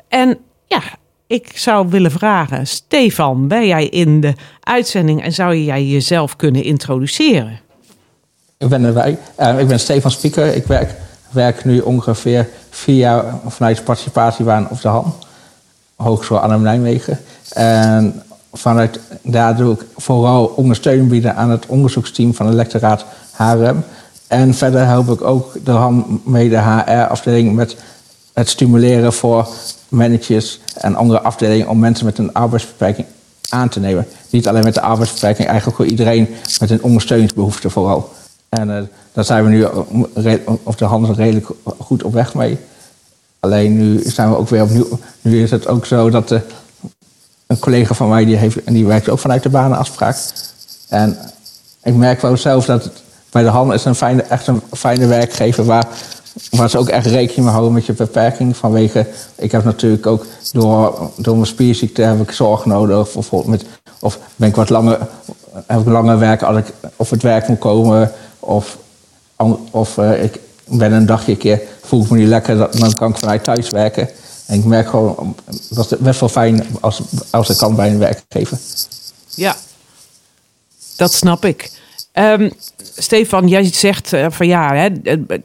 En 0.08 0.38
ja, 0.66 0.82
ik 1.26 1.50
zou 1.54 1.88
willen 1.88 2.10
vragen, 2.10 2.66
Stefan, 2.66 3.48
ben 3.48 3.66
jij 3.66 3.86
in 3.86 4.20
de 4.20 4.34
uitzending 4.60 5.22
en 5.22 5.32
zou 5.32 5.56
jij 5.56 5.84
jezelf 5.84 6.36
kunnen 6.36 6.62
introduceren? 6.64 7.60
Ik 8.58 8.68
ben, 8.68 8.84
erbij. 8.84 9.18
Uh, 9.38 9.58
ik 9.60 9.68
ben 9.68 9.80
Stefan 9.80 10.10
Spieker. 10.10 10.54
Ik 10.54 10.66
werk, 10.66 10.94
werk 11.30 11.64
nu 11.64 11.80
ongeveer 11.80 12.48
vier 12.70 12.96
jaar 12.96 13.24
vanuit 13.46 13.84
participatiebaan 13.84 14.68
op 14.70 14.80
de 14.80 14.88
HAN, 14.88 15.14
Hogeschool 15.96 16.38
Arnhem-Nijmegen. 16.38 17.18
En 17.52 18.22
vanuit 18.52 19.00
daar 19.22 19.56
doe 19.56 19.74
ik 19.74 19.84
vooral 19.96 20.44
ondersteuning 20.46 21.08
bieden 21.08 21.36
aan 21.36 21.50
het 21.50 21.66
onderzoeksteam 21.66 22.34
van 22.34 22.46
de 22.46 22.52
lectoraat 22.52 23.04
En 24.26 24.54
verder 24.54 24.86
help 24.86 25.08
ik 25.08 25.22
ook 25.22 25.64
de 25.64 25.70
HAM 25.70 26.20
mee 26.24 26.48
de 26.48 26.58
HR-afdeling 26.58 27.54
met 27.54 27.76
het 28.32 28.48
stimuleren 28.48 29.12
voor 29.12 29.48
managers 29.88 30.60
en 30.74 30.94
andere 30.94 31.20
afdelingen 31.20 31.68
om 31.68 31.78
mensen 31.78 32.06
met 32.06 32.18
een 32.18 32.32
arbeidsbeperking 32.32 33.06
aan 33.48 33.68
te 33.68 33.80
nemen. 33.80 34.06
Niet 34.30 34.48
alleen 34.48 34.64
met 34.64 34.74
de 34.74 34.80
arbeidsbeperking, 34.80 35.48
eigenlijk 35.48 35.76
voor 35.76 35.86
iedereen 35.86 36.28
met 36.60 36.70
een 36.70 36.82
ondersteuningsbehoefte 36.82 37.70
vooral. 37.70 38.12
En 38.48 38.68
uh, 38.68 38.82
daar 39.12 39.24
zijn 39.24 39.44
we 39.44 39.50
nu 39.50 39.66
op 40.62 40.78
de 40.78 40.84
handen 40.84 41.14
redelijk 41.14 41.46
goed 41.78 42.02
op 42.02 42.12
weg 42.12 42.34
mee. 42.34 42.58
Alleen 43.40 43.76
nu 43.76 44.02
zijn 44.02 44.30
we 44.30 44.36
ook 44.36 44.48
weer 44.48 44.62
opnieuw. 44.62 44.98
Nu 45.20 45.42
is 45.42 45.50
het 45.50 45.66
ook 45.66 45.86
zo 45.86 46.10
dat 46.10 46.28
de, 46.28 46.40
een 47.46 47.58
collega 47.58 47.94
van 47.94 48.08
mij 48.08 48.24
die, 48.24 48.36
heeft, 48.36 48.64
en 48.64 48.72
die 48.72 48.86
werkt 48.86 49.08
ook 49.08 49.18
vanuit 49.18 49.42
de 49.42 49.48
banenafspraak. 49.48 50.16
En 50.88 51.18
ik 51.82 51.94
merk 51.94 52.20
wel 52.20 52.36
zelf 52.36 52.64
dat 52.64 52.84
het 52.84 53.02
bij 53.30 53.42
de 53.42 53.48
Han 53.48 53.72
is 53.72 53.84
een 53.84 53.94
fijne, 53.94 54.22
echt 54.22 54.46
een 54.46 54.62
fijne 54.72 55.06
werkgever 55.06 55.64
waar, 55.64 55.86
waar 56.50 56.70
ze 56.70 56.78
ook 56.78 56.88
echt 56.88 57.06
rekening 57.06 57.44
mee 57.44 57.52
houden 57.52 57.72
met 57.72 57.86
je 57.86 57.92
beperking. 57.92 58.56
Vanwege, 58.56 59.06
ik 59.34 59.52
heb 59.52 59.64
natuurlijk 59.64 60.06
ook 60.06 60.26
door, 60.52 61.10
door 61.16 61.34
mijn 61.34 61.46
spierziekte 61.46 62.02
heb 62.02 62.20
ik 62.20 62.30
zorg 62.30 62.64
nodig. 62.64 63.14
Of, 63.14 63.44
met, 63.44 63.64
of 64.00 64.18
ben 64.36 64.48
ik 64.48 64.56
wat 64.56 64.70
langer, 64.70 64.98
heb 65.66 65.80
ik 65.80 65.86
langer 65.86 66.18
werk 66.18 66.42
als 66.42 66.56
ik 66.56 66.66
of 66.96 67.10
het 67.10 67.22
werk 67.22 67.48
moet 67.48 67.58
komen. 67.58 68.12
Of, 68.38 68.78
of 69.70 69.96
uh, 69.96 70.22
ik 70.22 70.40
ben 70.64 70.92
een 70.92 71.06
dagje 71.06 71.32
een 71.32 71.38
keer, 71.38 71.60
voel 71.82 72.02
ik 72.02 72.10
me 72.10 72.18
niet 72.18 72.28
lekker, 72.28 72.56
dan 72.78 72.94
kan 72.94 73.10
ik 73.10 73.18
vanuit 73.18 73.44
thuis 73.44 73.70
werken. 73.70 74.08
En 74.46 74.58
ik 74.58 74.64
merk 74.64 74.88
gewoon, 74.88 75.36
dat 75.70 75.92
is 75.92 75.98
best 75.98 76.20
wel 76.20 76.28
fijn 76.28 76.66
als, 76.80 77.00
als 77.30 77.56
kan 77.56 77.74
bij 77.74 77.90
een 77.90 77.98
werkgever. 77.98 78.58
Ja, 79.34 79.56
dat 80.96 81.12
snap 81.12 81.44
ik. 81.44 81.79
Um, 82.14 82.50
Stefan, 82.96 83.48
jij 83.48 83.64
zegt 83.72 84.12
uh, 84.12 84.26
van 84.28 84.46
ja, 84.46 84.74
hè, 84.74 84.88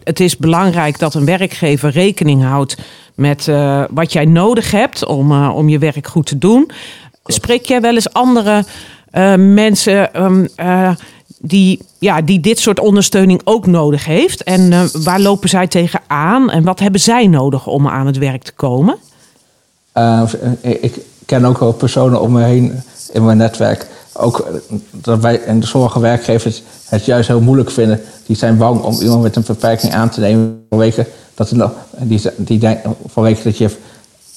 het 0.03 0.19
is 0.19 0.37
belangrijk 0.37 0.99
dat 0.99 1.13
een 1.13 1.25
werkgever 1.25 1.89
rekening 1.89 2.43
houdt 2.43 2.77
met 3.13 3.47
uh, 3.47 3.83
wat 3.89 4.13
jij 4.13 4.25
nodig 4.25 4.71
hebt 4.71 5.05
om, 5.05 5.31
uh, 5.31 5.55
om 5.55 5.69
je 5.69 5.79
werk 5.79 6.07
goed 6.07 6.25
te 6.25 6.37
doen. 6.37 6.71
Spreek 7.25 7.65
jij 7.65 7.81
wel 7.81 7.93
eens 7.93 8.13
andere 8.13 8.63
mensen 9.37 10.23
um, 10.23 10.47
die, 11.39 11.79
ja, 11.99 12.21
die 12.21 12.39
dit 12.39 12.59
soort 12.59 12.79
ondersteuning 12.79 13.41
ook 13.43 13.65
nodig 13.65 14.05
heeft? 14.05 14.43
En 14.43 14.89
waar 15.03 15.19
lopen 15.19 15.49
zij 15.49 15.67
tegenaan 15.67 16.49
en 16.49 16.63
wat 16.63 16.79
hebben 16.79 17.01
zij 17.01 17.27
nodig 17.27 17.67
om 17.67 17.87
aan 17.87 18.05
het 18.05 18.17
werk 18.17 18.43
te 18.43 18.51
komen? 18.51 18.97
ik 20.61 20.97
ken 21.25 21.45
ook 21.45 21.59
wel 21.59 21.73
personen 21.73 22.21
om 22.21 22.31
me 22.31 22.43
heen 22.43 22.81
in 23.11 23.25
mijn 23.25 23.37
netwerk 23.37 23.87
ook 24.17 24.47
dat 24.91 25.19
wij 25.19 25.35
in 25.35 25.59
de 25.59 25.89
werkgevers 25.99 26.63
het 26.85 27.05
juist 27.05 27.27
heel 27.27 27.41
moeilijk 27.41 27.71
vinden. 27.71 28.01
Die 28.25 28.35
zijn 28.35 28.57
bang 28.57 28.81
om 28.81 29.01
iemand 29.01 29.21
met 29.21 29.35
een 29.35 29.43
beperking 29.47 29.93
aan 29.93 30.09
te 30.09 30.19
nemen 30.19 30.65
vanwege 30.69 31.07
dat, 31.33 31.53
die, 31.97 32.21
die 32.37 32.77
vanwege 33.07 33.43
dat 33.43 33.57
je 33.57 33.69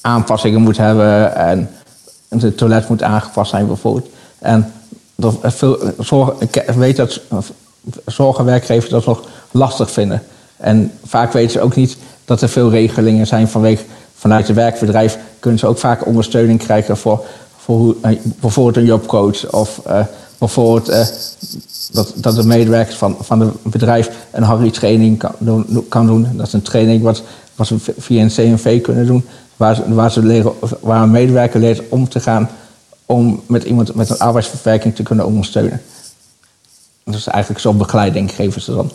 aanpassingen 0.01 0.61
moet 0.61 0.77
hebben 0.77 1.37
en 1.37 1.71
het 2.29 2.57
toilet 2.57 2.89
moet 2.89 3.03
aangepast 3.03 3.51
zijn 3.51 3.67
bijvoorbeeld. 3.67 4.09
En 4.39 4.73
dat 5.15 5.37
veel, 5.41 5.79
zorg, 5.99 6.33
ik 6.39 6.65
weet 6.77 6.97
dat 6.97 7.21
sommige 8.07 8.85
dat 8.89 9.05
nog 9.05 9.25
lastig 9.51 9.91
vinden. 9.91 10.23
En 10.57 10.93
vaak 11.05 11.33
weten 11.33 11.51
ze 11.51 11.61
ook 11.61 11.77
niet 11.77 11.97
dat 12.25 12.41
er 12.41 12.49
veel 12.49 12.71
regelingen 12.71 13.27
zijn 13.27 13.49
vanwege 13.49 13.85
vanuit 14.15 14.47
het 14.47 14.57
werkbedrijf 14.57 15.19
kunnen 15.39 15.59
ze 15.59 15.67
ook 15.67 15.79
vaak 15.79 16.07
ondersteuning 16.07 16.59
krijgen 16.59 16.97
voor 16.97 17.25
voor 17.69 17.97
eh, 18.03 18.19
bijvoorbeeld 18.25 18.77
een 18.77 18.85
jobcoach 18.85 19.53
of 19.53 19.81
uh, 19.87 20.05
bijvoorbeeld 20.39 20.91
uh, 20.91 21.07
dat, 21.93 22.13
dat 22.17 22.37
de 22.37 22.47
medewerkers 22.47 22.97
van, 22.97 23.17
van 23.21 23.41
het 23.41 23.63
bedrijf 23.63 24.11
een 24.31 24.43
Harry-training 24.43 25.19
kan 25.19 25.35
doen, 25.39 25.87
kan 25.89 26.07
doen. 26.07 26.29
Dat 26.37 26.47
is 26.47 26.53
een 26.53 26.63
training 26.63 27.03
wat, 27.03 27.23
wat 27.55 27.67
ze 27.67 27.77
via 27.99 28.23
een 28.23 28.29
CNV 28.29 28.81
kunnen 28.81 29.07
doen, 29.07 29.25
waar, 29.57 29.95
waar, 29.95 30.13
ze 30.13 30.23
leren, 30.23 30.53
waar 30.81 31.03
een 31.03 31.11
medewerker 31.11 31.61
leert 31.61 31.83
om 31.89 32.09
te 32.09 32.21
gaan 32.21 32.51
om 33.07 33.43
met 33.47 33.65
iemand 33.65 33.95
met 33.95 34.11
een 34.11 34.19
arbeidsbeperking 34.19 34.95
te 34.95 35.03
kunnen 35.03 35.27
ondersteunen. 35.27 35.83
Dus 37.05 37.27
eigenlijk 37.27 37.63
zo'n 37.63 37.79
begeleiding 37.79 38.35
geven 38.35 38.61
ze 38.61 38.75
dan. 38.75 38.91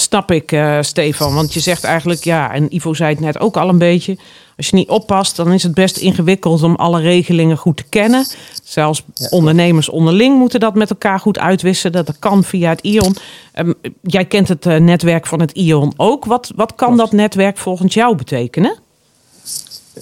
Snap 0.00 0.30
ik, 0.30 0.52
eh, 0.52 0.78
Stefan. 0.80 1.34
Want 1.34 1.54
je 1.54 1.60
zegt 1.60 1.84
eigenlijk, 1.84 2.24
ja, 2.24 2.52
en 2.52 2.74
Ivo 2.74 2.94
zei 2.94 3.10
het 3.10 3.20
net 3.20 3.40
ook 3.40 3.56
al 3.56 3.68
een 3.68 3.78
beetje. 3.78 4.16
Als 4.56 4.68
je 4.68 4.76
niet 4.76 4.88
oppast, 4.88 5.36
dan 5.36 5.52
is 5.52 5.62
het 5.62 5.74
best 5.74 5.96
ingewikkeld 5.96 6.62
om 6.62 6.74
alle 6.74 7.00
regelingen 7.00 7.56
goed 7.56 7.76
te 7.76 7.84
kennen. 7.88 8.26
Zelfs 8.62 9.04
ondernemers 9.30 9.88
onderling 9.88 10.38
moeten 10.38 10.60
dat 10.60 10.74
met 10.74 10.90
elkaar 10.90 11.20
goed 11.20 11.38
uitwisselen. 11.38 12.04
Dat 12.04 12.18
kan 12.18 12.44
via 12.44 12.68
het 12.68 12.80
ION. 12.80 13.16
Ehm, 13.52 13.72
jij 14.02 14.24
kent 14.24 14.48
het 14.48 14.66
eh, 14.66 14.76
netwerk 14.76 15.26
van 15.26 15.40
het 15.40 15.52
ION 15.52 15.92
ook. 15.96 16.24
Wat, 16.24 16.52
wat 16.56 16.74
kan 16.74 16.96
dat 16.96 17.12
netwerk 17.12 17.58
volgens 17.58 17.94
jou 17.94 18.16
betekenen? 18.16 18.76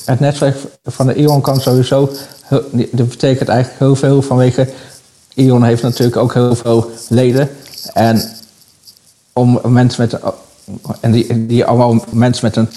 Het 0.04 0.20
netwerk 0.20 0.56
van 0.84 1.06
de 1.06 1.14
ION 1.14 1.40
kan 1.40 1.60
sowieso. 1.60 2.10
Dat 2.92 3.08
betekent 3.08 3.48
eigenlijk 3.48 3.78
heel 3.78 3.96
veel 3.96 4.22
vanwege. 4.22 4.68
ION 5.34 5.62
heeft 5.62 5.82
natuurlijk 5.82 6.16
ook 6.16 6.34
heel 6.34 6.54
veel 6.54 6.90
leden. 7.08 7.50
En 7.92 8.36
om 9.36 9.60
mensen 9.64 10.02
met. 10.02 10.20
En 11.00 11.12
die, 11.12 11.46
die 11.46 11.64
allemaal 11.64 12.04
mensen 12.10 12.44
met 12.44 12.56
een. 12.56 12.68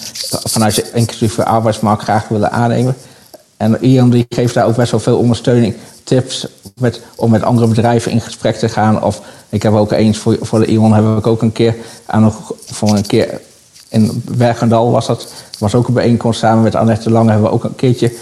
vanuit 0.44 0.74
de 0.74 0.90
inclusieve 0.94 1.44
arbeidsmarkt 1.44 2.02
graag 2.02 2.28
willen 2.28 2.50
aannemen. 2.50 2.96
En 3.56 3.82
ION 3.82 4.10
die 4.10 4.26
geeft 4.28 4.54
daar 4.54 4.66
ook 4.66 4.76
best 4.76 4.90
wel 4.90 5.00
veel 5.00 5.18
ondersteuning. 5.18 5.74
Tips 6.04 6.46
met, 6.74 7.00
om 7.16 7.30
met 7.30 7.42
andere 7.42 7.66
bedrijven 7.66 8.12
in 8.12 8.20
gesprek 8.20 8.56
te 8.56 8.68
gaan. 8.68 9.02
Of 9.02 9.22
ik 9.48 9.62
heb 9.62 9.72
ook 9.72 9.92
eens 9.92 10.18
voor, 10.18 10.36
voor 10.40 10.58
de 10.58 10.66
ION 10.66 10.92
heb 10.92 11.18
ik 11.18 11.26
ook 11.26 11.42
een 11.42 11.52
keer 11.52 11.76
aan 12.06 12.22
een, 12.22 12.32
voor 12.66 12.96
een 12.96 13.06
keer 13.06 13.40
in 13.88 14.22
Bergendal 14.36 14.90
was 14.90 15.06
dat. 15.06 15.32
was 15.58 15.74
ook 15.74 15.88
een 15.88 15.94
bijeenkomst 15.94 16.40
samen 16.40 16.62
met 16.62 16.74
Annette 16.74 17.10
Lange. 17.10 17.30
Hebben 17.30 17.48
we 17.48 17.54
ook 17.54 17.64
een 17.64 17.74
keertje 17.74 18.12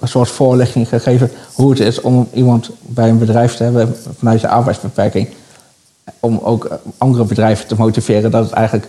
een, 0.00 0.08
soort 0.08 0.28
voorlichting 0.28 0.88
gegeven. 0.88 1.30
Hoe 1.52 1.70
het 1.70 1.80
is 1.80 2.00
om 2.00 2.28
iemand 2.32 2.70
bij 2.80 3.08
een 3.08 3.18
bedrijf 3.18 3.54
te 3.54 3.62
hebben 3.62 3.96
vanuit 4.18 4.40
de 4.40 4.48
arbeidsbeperking. 4.48 5.28
Om 6.20 6.38
ook 6.42 6.78
andere 6.98 7.24
bedrijven 7.24 7.66
te 7.66 7.74
motiveren 7.78 8.30
dat 8.30 8.44
het 8.44 8.52
eigenlijk 8.52 8.88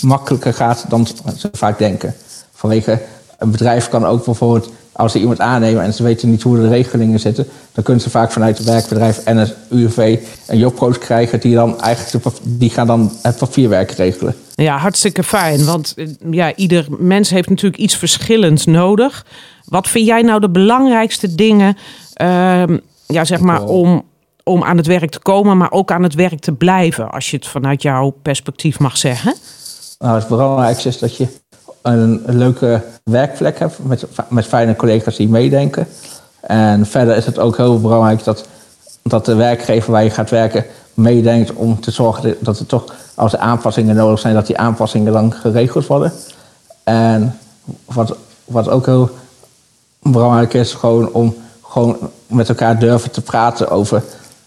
makkelijker 0.00 0.54
gaat 0.54 0.84
dan 0.88 1.06
ze 1.36 1.48
vaak 1.52 1.78
denken. 1.78 2.14
Vanwege 2.52 3.00
een 3.38 3.50
bedrijf 3.50 3.88
kan 3.88 4.06
ook 4.06 4.24
bijvoorbeeld, 4.24 4.72
als 4.92 5.12
ze 5.12 5.18
iemand 5.18 5.40
aannemen 5.40 5.82
en 5.82 5.94
ze 5.94 6.02
weten 6.02 6.30
niet 6.30 6.42
hoe 6.42 6.56
de 6.56 6.68
regelingen 6.68 7.20
zitten, 7.20 7.46
dan 7.72 7.84
kunnen 7.84 8.02
ze 8.02 8.10
vaak 8.10 8.32
vanuit 8.32 8.58
het 8.58 8.66
werkbedrijf 8.66 9.18
en 9.18 9.36
het 9.36 9.54
UWV 9.68 10.18
een 10.46 10.58
jobcoach 10.58 10.98
krijgen 10.98 11.40
die 11.40 11.54
dan 11.54 11.80
eigenlijk 11.80 12.36
die 12.42 12.70
gaan 12.70 12.86
dan 12.86 13.12
het 13.22 13.36
papierwerk 13.36 13.90
regelen. 13.90 14.34
Ja, 14.54 14.76
hartstikke 14.76 15.22
fijn. 15.22 15.64
Want 15.64 15.94
eh, 15.96 16.06
ja, 16.30 16.54
ieder 16.54 16.86
mens 16.98 17.30
heeft 17.30 17.48
natuurlijk 17.48 17.82
iets 17.82 17.96
verschillends 17.96 18.66
nodig. 18.66 19.26
Wat 19.64 19.88
vind 19.88 20.06
jij 20.06 20.22
nou 20.22 20.40
de 20.40 20.50
belangrijkste 20.50 21.34
dingen, 21.34 21.76
uh, 22.22 22.62
ja, 23.06 23.24
zeg 23.24 23.40
maar, 23.40 23.64
om, 23.64 24.04
om 24.44 24.62
aan 24.64 24.76
het 24.76 24.86
werk 24.86 25.10
te 25.10 25.18
komen, 25.18 25.56
maar 25.56 25.70
ook 25.70 25.90
aan 25.90 26.02
het 26.02 26.14
werk 26.14 26.40
te 26.40 26.52
blijven, 26.52 27.10
als 27.10 27.30
je 27.30 27.36
het 27.36 27.46
vanuit 27.46 27.82
jouw 27.82 28.10
perspectief 28.22 28.78
mag 28.78 28.96
zeggen? 28.96 29.34
Nou, 29.98 30.18
het 30.18 30.28
belangrijkste 30.28 30.88
is 30.88 30.98
dat 30.98 31.16
je 31.16 31.26
een, 31.82 32.22
leuke 32.26 32.82
werkplek 33.04 33.58
hebt 33.58 33.78
met, 33.82 34.06
met 34.28 34.46
fijne 34.46 34.76
collega's 34.76 35.16
die 35.16 35.28
meedenken. 35.28 35.88
En 36.40 36.86
verder 36.86 37.16
is 37.16 37.26
het 37.26 37.38
ook 37.38 37.56
heel 37.56 37.80
belangrijk 37.80 38.24
dat, 38.24 38.46
dat 39.02 39.24
de 39.24 39.34
werkgever 39.34 39.92
waar 39.92 40.04
je 40.04 40.10
gaat 40.10 40.30
werken 40.30 40.64
meedenkt 40.94 41.52
om 41.52 41.80
te 41.80 41.90
zorgen 41.90 42.36
dat 42.40 42.58
er 42.58 42.66
toch, 42.66 42.94
als 43.14 43.32
er 43.32 43.38
aanpassingen 43.38 43.96
nodig 43.96 44.18
zijn, 44.18 44.34
dat 44.34 44.46
die 44.46 44.58
aanpassingen 44.58 45.12
dan 45.12 45.32
geregeld 45.32 45.86
worden. 45.86 46.12
En 46.84 47.38
wat, 47.84 48.16
wat 48.44 48.68
ook 48.68 48.86
heel 48.86 49.10
belangrijk 50.02 50.54
is, 50.54 50.72
gewoon 50.72 51.12
om 51.12 51.34
gewoon 51.72 51.96
met 52.26 52.48
elkaar 52.48 52.78
durven 52.78 53.10
te 53.10 53.20
praten 53.20 53.70
over 53.70 54.02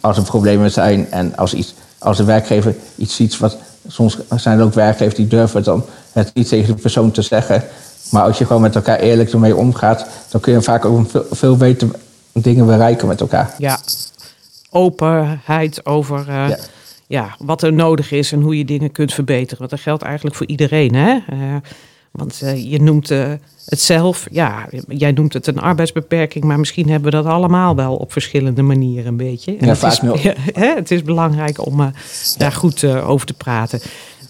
als 0.06 0.18
er 0.18 0.24
problemen 0.24 0.72
zijn 0.72 1.12
en 1.12 1.36
als, 1.38 1.54
iets, 1.54 1.74
als 1.98 2.18
de 2.18 2.24
werkgever 2.24 2.76
iets 2.96 3.16
ziet 3.16 3.38
wat. 3.38 3.58
Soms 3.88 4.18
zijn 4.36 4.60
er 4.60 4.66
ook 4.66 4.74
werkgevers 4.74 5.16
die 5.16 5.28
durven 5.28 5.64
dan 5.64 5.86
het 6.12 6.32
niet 6.34 6.48
tegen 6.48 6.76
de 6.76 6.82
persoon 6.82 7.12
te 7.12 7.22
zeggen. 7.22 7.64
Maar 8.12 8.24
als 8.24 8.38
je 8.38 8.46
gewoon 8.46 8.62
met 8.62 8.76
elkaar 8.76 9.00
eerlijk 9.00 9.32
ermee 9.32 9.56
omgaat, 9.56 10.08
dan 10.30 10.42
kun 10.42 10.54
je 10.54 10.62
vaak 10.62 10.86
ook 10.86 11.10
veel, 11.10 11.26
veel 11.32 11.58
beter 11.58 11.90
dingen 12.32 12.66
bereiken 12.66 13.08
met 13.08 13.22
elkaar. 13.22 13.54
Ja, 13.58 13.80
openheid 14.70 15.86
over 15.86 16.26
uh, 16.30 16.48
ja. 17.08 17.36
wat 17.40 17.62
er 17.64 17.74
nodig 17.74 18.12
is 18.12 18.32
en 18.32 18.42
hoe 18.42 18.58
je 18.58 18.66
dingen 18.66 18.92
kunt 18.92 19.14
verbeteren. 19.14 19.58
Want 19.58 19.70
dat 19.70 19.80
geldt 19.80 20.04
eigenlijk 20.04 20.36
voor 20.36 20.48
iedereen. 20.48 20.96
Hè? 20.96 21.18
Uh, 21.34 21.56
want 22.16 22.42
uh, 22.44 22.72
je 22.72 22.82
noemt 22.82 23.10
het 23.66 23.82
zelf, 23.82 24.28
ja, 24.32 24.68
jij 24.88 25.12
noemt 25.12 25.34
het 25.34 25.48
een 25.48 25.60
arbeidsbeperking, 25.60 26.44
maar 26.44 26.60
misschien 26.60 26.90
hebben 26.90 27.12
we 27.12 27.18
dat 27.18 27.26
allemaal 27.26 27.76
wel 27.76 27.96
op 27.96 28.12
verschillende 28.12 28.62
manieren 28.62 29.08
een 29.08 29.18
beetje. 29.18 29.58
En 29.58 29.68
ja, 29.68 29.76
vaak 29.76 29.92
is, 29.92 30.22
ja, 30.24 30.34
het 30.76 30.92
is 30.92 31.04
belangrijk 31.04 31.66
om 31.66 31.92
daar 32.38 32.52
goed 32.52 32.86
over 32.86 33.28
te 33.28 33.34
praten. 33.34 33.80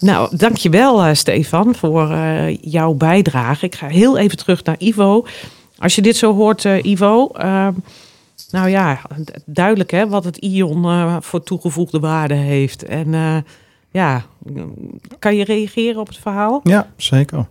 Nou, 0.00 0.36
dankjewel 0.36 1.14
Stefan 1.14 1.74
voor 1.74 2.16
jouw 2.60 2.92
bijdrage. 2.92 3.66
Ik 3.66 3.74
ga 3.74 3.86
heel 3.86 4.18
even 4.18 4.36
terug 4.36 4.64
naar 4.64 4.76
Ivo. 4.78 5.26
Als 5.78 5.94
je 5.94 6.02
dit 6.02 6.16
zo 6.16 6.34
hoort, 6.34 6.64
Ivo, 6.82 7.28
ehm, 7.28 7.72
nou 8.50 8.68
ja, 8.68 9.00
duidelijk 9.44 9.90
hè, 9.90 10.08
wat 10.08 10.24
het 10.24 10.36
ION 10.36 11.22
voor 11.22 11.42
toegevoegde 11.42 12.00
waarde 12.00 12.34
heeft. 12.34 12.82
En 12.82 13.14
ja, 13.96 14.24
kan 15.18 15.36
je 15.36 15.44
reageren 15.44 16.00
op 16.00 16.06
het 16.06 16.18
verhaal? 16.18 16.60
Ja, 16.62 16.86
zeker. 16.96 17.46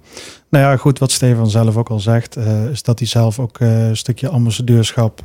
Nou 0.49 0.65
ja, 0.65 0.77
goed, 0.77 0.99
wat 0.99 1.11
Stefan 1.11 1.49
zelf 1.49 1.77
ook 1.77 1.89
al 1.89 1.99
zegt, 1.99 2.37
is 2.71 2.83
dat 2.83 2.99
hij 2.99 3.07
zelf 3.07 3.39
ook 3.39 3.59
een 3.59 3.97
stukje 3.97 4.29
ambassadeurschap 4.29 5.21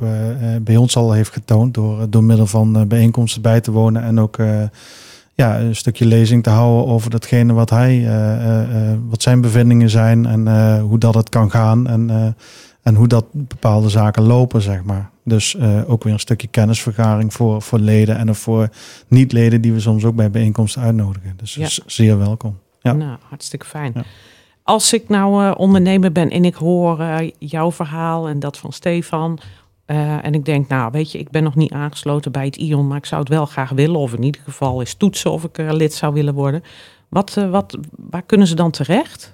bij 0.61 0.75
ons 0.75 0.95
al 0.95 1.11
heeft 1.11 1.31
getoond 1.31 1.73
door, 1.73 2.09
door 2.09 2.23
middel 2.23 2.47
van 2.47 2.87
bijeenkomsten 2.87 3.41
bij 3.41 3.61
te 3.61 3.71
wonen 3.71 4.03
en 4.03 4.19
ook 4.19 4.37
ja, 5.33 5.59
een 5.59 5.75
stukje 5.75 6.05
lezing 6.05 6.43
te 6.43 6.49
houden 6.49 6.93
over 6.93 7.09
datgene 7.09 7.53
wat 7.53 7.69
hij, 7.69 8.07
wat 9.09 9.21
zijn 9.21 9.41
bevindingen 9.41 9.89
zijn 9.89 10.25
en 10.25 10.79
hoe 10.79 10.97
dat 10.97 11.13
het 11.13 11.29
kan 11.29 11.51
gaan 11.51 11.87
en, 11.87 12.35
en 12.81 12.95
hoe 12.95 13.07
dat 13.07 13.25
bepaalde 13.31 13.89
zaken 13.89 14.23
lopen, 14.23 14.61
zeg 14.61 14.83
maar. 14.83 15.09
Dus 15.23 15.57
ook 15.87 16.03
weer 16.03 16.13
een 16.13 16.19
stukje 16.19 16.47
kennisvergaring 16.47 17.33
voor, 17.33 17.61
voor 17.61 17.79
leden 17.79 18.17
en 18.17 18.35
voor 18.35 18.69
niet-leden 19.07 19.61
die 19.61 19.73
we 19.73 19.79
soms 19.79 20.05
ook 20.05 20.15
bij 20.15 20.31
bijeenkomsten 20.31 20.81
uitnodigen. 20.81 21.33
Dus 21.37 21.53
ja. 21.53 21.67
zeer 21.85 22.17
welkom. 22.17 22.59
Ja. 22.79 22.93
Nou, 22.93 23.17
hartstikke 23.29 23.65
fijn. 23.65 23.91
Ja. 23.95 24.03
Als 24.63 24.93
ik 24.93 25.09
nou 25.09 25.55
ondernemer 25.57 26.11
ben 26.11 26.29
en 26.29 26.45
ik 26.45 26.55
hoor 26.55 27.03
jouw 27.39 27.71
verhaal 27.71 28.27
en 28.27 28.39
dat 28.39 28.57
van 28.57 28.71
Stefan, 28.71 29.39
en 29.85 30.33
ik 30.33 30.45
denk, 30.45 30.67
nou 30.67 30.91
weet 30.91 31.11
je, 31.11 31.17
ik 31.17 31.29
ben 31.29 31.43
nog 31.43 31.55
niet 31.55 31.71
aangesloten 31.71 32.31
bij 32.31 32.45
het 32.45 32.55
ION, 32.55 32.87
maar 32.87 32.97
ik 32.97 33.05
zou 33.05 33.21
het 33.21 33.29
wel 33.29 33.45
graag 33.45 33.69
willen. 33.69 33.99
Of 33.99 34.13
in 34.13 34.23
ieder 34.23 34.41
geval 34.43 34.79
eens 34.79 34.93
toetsen 34.93 35.31
of 35.31 35.43
ik 35.43 35.57
er 35.57 35.75
lid 35.75 35.93
zou 35.93 36.13
willen 36.13 36.33
worden. 36.33 36.63
Wat, 37.09 37.33
wat, 37.33 37.77
waar 37.95 38.21
kunnen 38.21 38.47
ze 38.47 38.55
dan 38.55 38.71
terecht? 38.71 39.31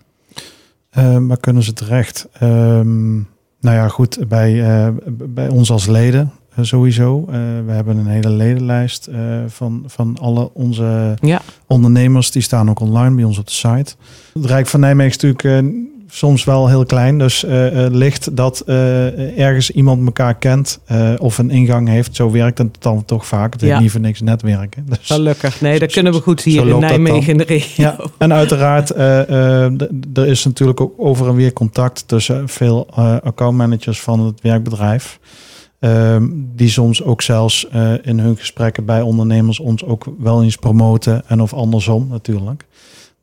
Uh, 0.97 1.17
waar 1.21 1.39
kunnen 1.39 1.63
ze 1.63 1.73
terecht? 1.73 2.27
Um, 2.41 3.27
nou 3.59 3.75
ja, 3.75 3.87
goed, 3.87 4.27
bij, 4.27 4.63
bij 5.29 5.47
ons 5.47 5.71
als 5.71 5.85
leden 5.85 6.31
sowieso. 6.61 7.25
we 7.65 7.71
hebben 7.71 7.97
een 7.97 8.07
hele 8.07 8.29
ledenlijst 8.29 9.09
van, 9.47 9.83
van 9.85 10.17
alle 10.19 10.53
onze 10.53 11.17
ja. 11.21 11.41
ondernemers. 11.67 12.31
Die 12.31 12.41
staan 12.41 12.69
ook 12.69 12.79
online 12.79 13.15
bij 13.15 13.23
ons 13.23 13.37
op 13.37 13.45
de 13.45 13.51
site. 13.51 13.95
Het 14.33 14.45
Rijk 14.45 14.67
van 14.67 14.79
Nijmegen 14.79 15.11
is 15.11 15.21
natuurlijk 15.21 15.65
soms 16.09 16.43
wel 16.43 16.67
heel 16.67 16.85
klein. 16.85 17.17
Dus 17.17 17.43
uh, 17.43 17.51
ligt 17.89 18.35
dat 18.35 18.63
uh, 18.65 19.39
ergens 19.39 19.71
iemand 19.71 20.05
elkaar 20.05 20.35
kent 20.35 20.79
of 21.17 21.37
een 21.37 21.49
ingang 21.49 21.87
heeft. 21.87 22.15
Zo 22.15 22.31
werkt 22.31 22.57
het 22.57 22.75
dan 22.79 23.05
toch 23.05 23.25
vaak. 23.25 23.53
Het 23.53 23.61
is 23.61 23.79
niet 23.79 23.91
voor 23.91 23.99
niks 24.01 24.21
netwerken. 24.21 24.85
Dus, 24.89 24.97
Gelukkig. 25.01 25.61
Nee, 25.61 25.79
dat 25.79 25.91
kunnen 25.91 26.13
we 26.13 26.21
goed 26.21 26.41
hier 26.41 26.67
in 26.67 26.79
Nijmegen 26.79 27.31
in 27.31 27.37
de 27.37 27.43
regio. 27.43 27.83
Ja. 27.83 27.99
En 28.17 28.33
uiteraard, 28.33 28.89
er 28.89 30.27
is 30.27 30.45
natuurlijk 30.45 30.81
ook 30.81 30.93
over 30.97 31.27
en 31.27 31.35
weer 31.35 31.53
contact 31.53 32.07
tussen 32.07 32.49
veel 32.49 32.89
accountmanagers 33.23 34.01
van 34.01 34.19
het 34.19 34.41
werkbedrijf. 34.41 35.19
Ehm, 35.79 36.27
die 36.31 36.69
soms 36.69 37.03
ook 37.03 37.21
zelfs 37.21 37.67
in 38.01 38.19
hun 38.19 38.37
gesprekken 38.37 38.85
bij 38.85 39.01
ondernemers 39.01 39.59
ons 39.59 39.83
ook 39.83 40.05
wel 40.19 40.43
eens 40.43 40.55
promoten. 40.55 41.23
En 41.27 41.41
of 41.41 41.53
andersom 41.53 42.07
natuurlijk. 42.07 42.65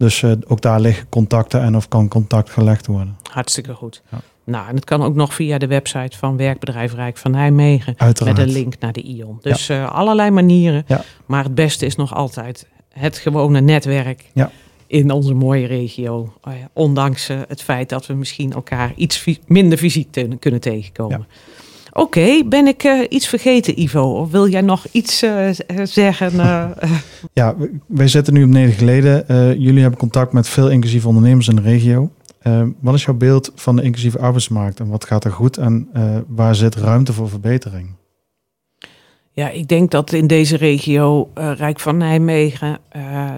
Dus 0.04 0.22
uh, 0.22 0.32
ook 0.46 0.60
daar 0.60 0.80
liggen 0.80 1.08
contacten 1.08 1.62
en 1.62 1.76
of 1.76 1.88
kan 1.88 2.08
contact 2.08 2.50
gelegd 2.50 2.86
worden. 2.86 3.16
Hartstikke 3.30 3.74
goed. 3.74 4.02
Ja. 4.10 4.18
Nou, 4.44 4.68
en 4.68 4.74
het 4.74 4.84
kan 4.84 5.02
ook 5.02 5.14
nog 5.14 5.34
via 5.34 5.58
de 5.58 5.66
website 5.66 6.18
van 6.18 6.36
Werkbedrijf 6.36 6.94
Rijk 6.94 7.16
van 7.16 7.30
Nijmegen. 7.30 7.94
Uiteraard. 7.96 8.36
Met 8.36 8.46
een 8.46 8.52
link 8.52 8.74
naar 8.78 8.92
de 8.92 9.02
ION. 9.02 9.38
Dus 9.40 9.66
ja. 9.66 9.82
uh, 9.82 9.92
allerlei 9.92 10.30
manieren. 10.30 10.84
Ja. 10.86 11.04
Maar 11.26 11.44
het 11.44 11.54
beste 11.54 11.86
is 11.86 11.96
nog 11.96 12.14
altijd 12.14 12.66
het 12.88 13.18
gewone 13.18 13.60
netwerk 13.60 14.24
ja. 14.32 14.50
in 14.86 15.10
onze 15.10 15.34
mooie 15.34 15.66
regio. 15.66 16.32
Uh, 16.48 16.54
ondanks 16.72 17.28
het 17.28 17.62
feit 17.62 17.88
dat 17.88 18.06
we 18.06 18.14
misschien 18.14 18.52
elkaar 18.52 18.92
iets 18.96 19.24
minder 19.46 19.78
fysiek 19.78 20.12
te 20.12 20.28
kunnen 20.38 20.60
tegenkomen. 20.60 21.26
Oké, 21.96 22.44
ben 22.46 22.66
ik 22.66 22.84
uh, 22.84 23.06
iets 23.08 23.26
vergeten, 23.28 23.80
Ivo? 23.80 24.02
Of 24.02 24.30
wil 24.30 24.48
jij 24.48 24.60
nog 24.60 24.86
iets 24.90 25.22
uh, 25.22 25.48
zeggen? 25.84 26.34
Uh, 26.34 26.70
ja, 27.32 27.54
wij 27.86 28.08
zitten 28.08 28.34
nu 28.34 28.42
op 28.42 28.48
negen 28.48 28.72
geleden. 28.74 29.24
jullie 29.60 29.80
hebben 29.80 29.98
contact 29.98 30.32
met 30.32 30.48
veel 30.48 30.70
inclusieve 30.70 31.08
ondernemers 31.08 31.48
in 31.48 31.56
de 31.56 31.62
regio. 31.62 32.10
eh, 32.38 32.62
wat 32.80 32.94
is 32.94 33.04
jouw 33.04 33.14
beeld 33.14 33.52
van 33.54 33.76
de 33.76 33.82
inclusieve 33.82 34.18
arbeidsmarkt 34.18 34.80
en 34.80 34.88
wat 34.88 35.04
gaat 35.04 35.24
er 35.24 35.32
goed 35.32 35.56
en 35.56 35.88
eh, 35.92 36.16
waar 36.26 36.54
zit 36.54 36.74
ruimte 36.74 37.12
voor 37.12 37.28
verbetering? 37.28 37.90
Ja, 39.30 39.50
ik 39.50 39.68
denk 39.68 39.90
dat 39.90 40.12
in 40.12 40.26
deze 40.26 40.56
regio, 40.56 41.30
uh, 41.38 41.52
Rijk 41.56 41.80
van 41.80 41.96
Nijmegen, 41.96 42.78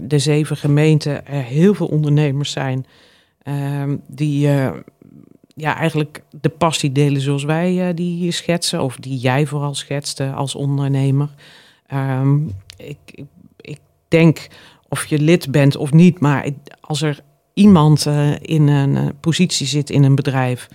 de 0.03 0.19
zeven 0.19 0.57
gemeenten, 0.57 1.27
er 1.27 1.43
heel 1.43 1.75
veel 1.75 1.87
ondernemers 1.87 2.51
zijn 2.51 2.87
ehm, 3.43 3.97
die 4.07 4.49
ja, 5.59 5.77
eigenlijk 5.77 6.23
de 6.41 6.49
passie 6.49 6.93
delen 6.93 7.21
zoals 7.21 7.45
wij 7.45 7.95
die 7.95 8.17
hier 8.17 8.33
schetsen, 8.33 8.83
of 8.83 8.97
die 8.97 9.19
jij 9.19 9.47
vooral 9.47 9.75
schetste 9.75 10.33
als 10.33 10.55
ondernemer. 10.55 11.29
Ehm, 11.87 12.39
ik, 12.77 13.25
ik, 13.61 13.79
denk 14.09 14.49
of 14.89 15.07
je 15.07 15.19
lid 15.19 15.51
bent 15.51 15.77
of 15.77 15.93
niet, 15.93 16.21
maar 16.21 16.49
als 16.81 17.03
er 17.03 17.21
iemand 17.55 18.07
uh, 18.07 18.31
in 18.41 18.69
een 18.69 18.95
uh, 18.95 19.07
positie 19.21 19.67
zit 19.67 19.91
in 19.91 20.05
een 20.05 20.15
bedrijf 20.15 20.69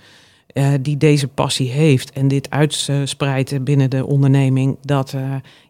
die 0.80 0.96
deze 0.96 1.28
passie 1.28 1.70
heeft 1.70 2.12
en 2.12 2.28
dit 2.28 2.50
uitspreidt 2.50 3.64
binnen 3.64 3.90
de 3.90 4.06
onderneming, 4.06 4.78
dat, 4.82 5.14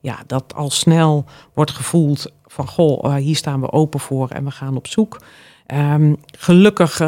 ja, 0.01 0.19
dat 0.27 0.55
al 0.55 0.71
snel 0.71 1.25
wordt 1.55 1.71
gevoeld 1.71 2.33
van 2.47 2.69
goh, 2.69 3.17
hier 3.17 3.37
staan 3.37 3.61
we 3.61 3.73
open 3.73 4.01
voor 4.01 4.29
en 4.29 4.45
we 4.45 4.51
gaan 4.51 4.77
op 4.77 4.87
zoek. 4.87 5.21
Um, 5.75 6.17
gelukkig 6.39 7.01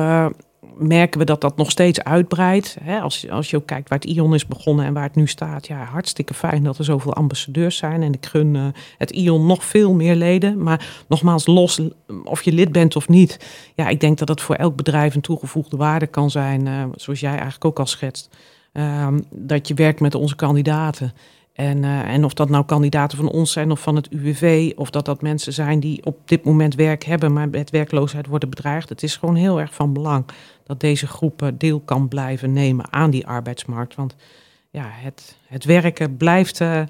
merken 0.78 1.19
we 1.19 1.26
dat 1.26 1.40
dat 1.40 1.57
nog 1.57 1.71
steeds 1.71 2.02
uitbreidt. 2.04 2.76
Als, 3.02 3.31
als 3.31 3.50
je 3.50 3.57
ook 3.57 3.66
kijkt 3.66 3.88
waar 3.88 3.99
het 3.99 4.09
ION 4.09 4.35
is 4.35 4.47
begonnen 4.47 4.85
en 4.85 4.93
waar 4.93 5.02
het 5.02 5.14
nu 5.14 5.26
staat. 5.26 5.66
Ja, 5.66 5.85
hartstikke 5.85 6.35
fijn 6.35 6.64
dat 6.64 6.78
er 6.78 6.85
zoveel 6.85 7.14
ambassadeurs 7.14 7.76
zijn. 7.76 8.02
En 8.02 8.12
ik 8.12 8.26
gun 8.26 8.54
uh, 8.54 8.66
het 8.99 9.11
ION 9.11 9.47
nog 9.47 9.64
veel 9.64 9.93
meer 9.93 10.14
leden. 10.14 10.62
Maar 10.62 11.04
nogmaals, 11.09 11.47
los 11.47 11.81
of 12.25 12.43
je 12.43 12.52
lid 12.52 12.73
bent 12.73 12.97
of 12.97 13.09
niet. 13.09 13.47
Ja, 13.75 13.88
ik 13.88 14.00
denk 14.00 14.19
dat 14.19 14.28
het 14.28 14.40
voor 14.40 14.54
elk 14.54 14.76
bedrijf 14.76 15.14
een 15.14 15.21
toegevoegde 15.21 15.76
waarde 15.76 16.07
kan 16.07 16.31
zijn. 16.31 16.66
Uh, 16.66 16.85
zoals 16.95 17.21
jij 17.21 17.31
eigenlijk 17.31 17.64
ook 17.64 17.78
al 17.78 17.87
schetst. 17.87 18.28
Uh, 18.73 19.09
dat 19.31 19.69
je 19.69 19.75
werkt 19.75 20.00
met 20.00 20.14
onze 20.14 20.37
kandidaten. 20.37 21.12
En, 21.55 21.83
uh, 21.83 22.01
en 22.01 22.25
of 22.25 22.35
dat 22.35 22.49
nou 22.49 22.65
kandidaten 22.65 23.19
van 23.19 23.31
ons 23.31 23.53
zijn 23.53 23.71
of 23.71 23.81
van 23.81 23.97
het 23.97 24.09
UWV, 24.11 24.73
of 24.77 24.91
dat 24.91 25.05
dat 25.05 25.23
mensen 25.23 25.53
zijn 25.53 25.81
die 25.81 26.05
op 26.05 26.19
dit 26.25 26.45
moment 26.45 26.75
werk 26.75 27.05
hebben, 27.05 27.33
maar 27.33 27.49
met 27.49 27.71
werkloosheid 27.71 28.27
worden 28.27 28.51
bedreigd. 28.51 28.89
Het 28.89 29.03
is 29.03 29.17
gewoon 29.17 29.35
heel 29.35 29.61
erg 29.61 29.75
van 29.75 29.93
belang 29.93 30.25
dat 30.65 30.81
deze 30.81 31.07
groepen 31.07 31.59
deel 31.59 31.81
kan 31.81 32.09
blijven 32.09 32.53
nemen 32.53 32.93
aan 32.93 33.11
die 33.11 33.27
arbeidsmarkt. 33.27 33.95
Want 33.95 34.17
ja, 34.71 34.87
het, 34.89 35.39
het 35.47 35.65
werken 35.65 36.17
blijft 36.17 36.61
uh, 36.61 36.83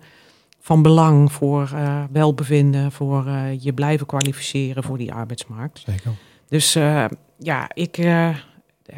van 0.61 0.83
belang 0.83 1.33
voor 1.33 1.71
uh, 1.75 2.05
welbevinden, 2.13 2.93
voor 2.93 3.29
je 3.59 3.73
blijven 3.73 4.07
kwalificeren 4.07 4.83
voor 4.83 4.99
die 4.99 5.13
arbeidsmarkt. 5.13 5.83
Zeker. 5.87 6.13
Dus 6.49 6.73
ja, 7.39 7.71
ik, 7.75 7.97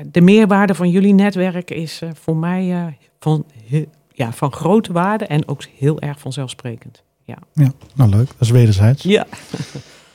de 0.06 0.20
meerwaarde 0.20 0.74
van 0.74 0.90
jullie 0.90 1.14
netwerk 1.14 1.70
is 1.70 2.02
voor 2.14 2.36
mij 2.36 2.96
van 3.18 3.46
ja, 4.16 4.32
van 4.32 4.52
grote 4.52 4.92
waarde 4.92 5.26
en 5.26 5.48
ook 5.48 5.62
heel 5.78 6.00
erg 6.00 6.20
vanzelfsprekend. 6.20 7.02
Ja, 7.24 7.38
ja 7.52 7.72
nou 7.94 8.10
leuk. 8.10 8.26
Dat 8.26 8.40
is 8.40 8.50
wederzijds. 8.50 9.02
Ja. 9.02 9.26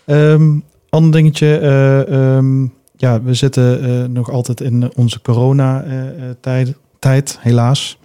um, 0.06 0.64
ander 0.90 1.12
dingetje. 1.12 1.60
Uh, 2.08 2.36
um, 2.36 2.74
ja, 2.96 3.22
we 3.22 3.34
zitten 3.34 3.90
uh, 3.90 4.06
nog 4.06 4.32
altijd 4.32 4.62
in 4.62 4.92
onze 4.96 5.22
corona-tijd, 5.22 6.68
uh, 6.68 6.74
tijd, 7.00 7.38
helaas. 7.40 7.98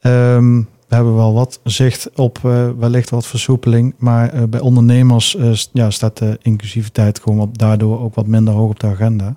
Um, 0.00 0.68
we 0.88 0.94
hebben 0.94 1.14
wel 1.14 1.32
wat 1.32 1.60
zicht 1.64 2.10
op 2.14 2.38
wellicht 2.78 3.10
wat 3.10 3.26
versoepeling. 3.26 3.94
Maar 3.98 4.48
bij 4.48 4.60
ondernemers 4.60 5.36
ja, 5.72 5.90
staat 5.90 6.18
de 6.18 6.38
inclusiviteit 6.42 7.20
gewoon 7.20 7.38
wat, 7.38 7.58
daardoor 7.58 8.00
ook 8.00 8.14
wat 8.14 8.26
minder 8.26 8.54
hoog 8.54 8.70
op 8.70 8.80
de 8.80 8.86
agenda. 8.86 9.36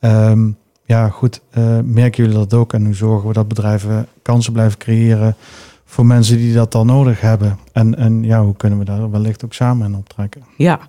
Um, 0.00 0.58
ja, 0.88 1.08
goed, 1.08 1.40
uh, 1.58 1.78
merken 1.84 2.22
jullie 2.22 2.38
dat 2.38 2.54
ook? 2.54 2.72
En 2.72 2.84
hoe 2.84 2.94
zorgen 2.94 3.28
we 3.28 3.34
dat 3.34 3.48
bedrijven 3.48 4.06
kansen 4.22 4.52
blijven 4.52 4.78
creëren 4.78 5.36
voor 5.84 6.06
mensen 6.06 6.36
die 6.36 6.54
dat 6.54 6.72
dan 6.72 6.86
nodig 6.86 7.20
hebben? 7.20 7.58
En, 7.72 7.96
en 7.96 8.22
ja, 8.22 8.42
hoe 8.42 8.56
kunnen 8.56 8.78
we 8.78 8.84
daar 8.84 9.10
wellicht 9.10 9.44
ook 9.44 9.54
samen 9.54 9.86
in 9.86 9.96
optrekken? 9.96 10.42
Ja, 10.56 10.80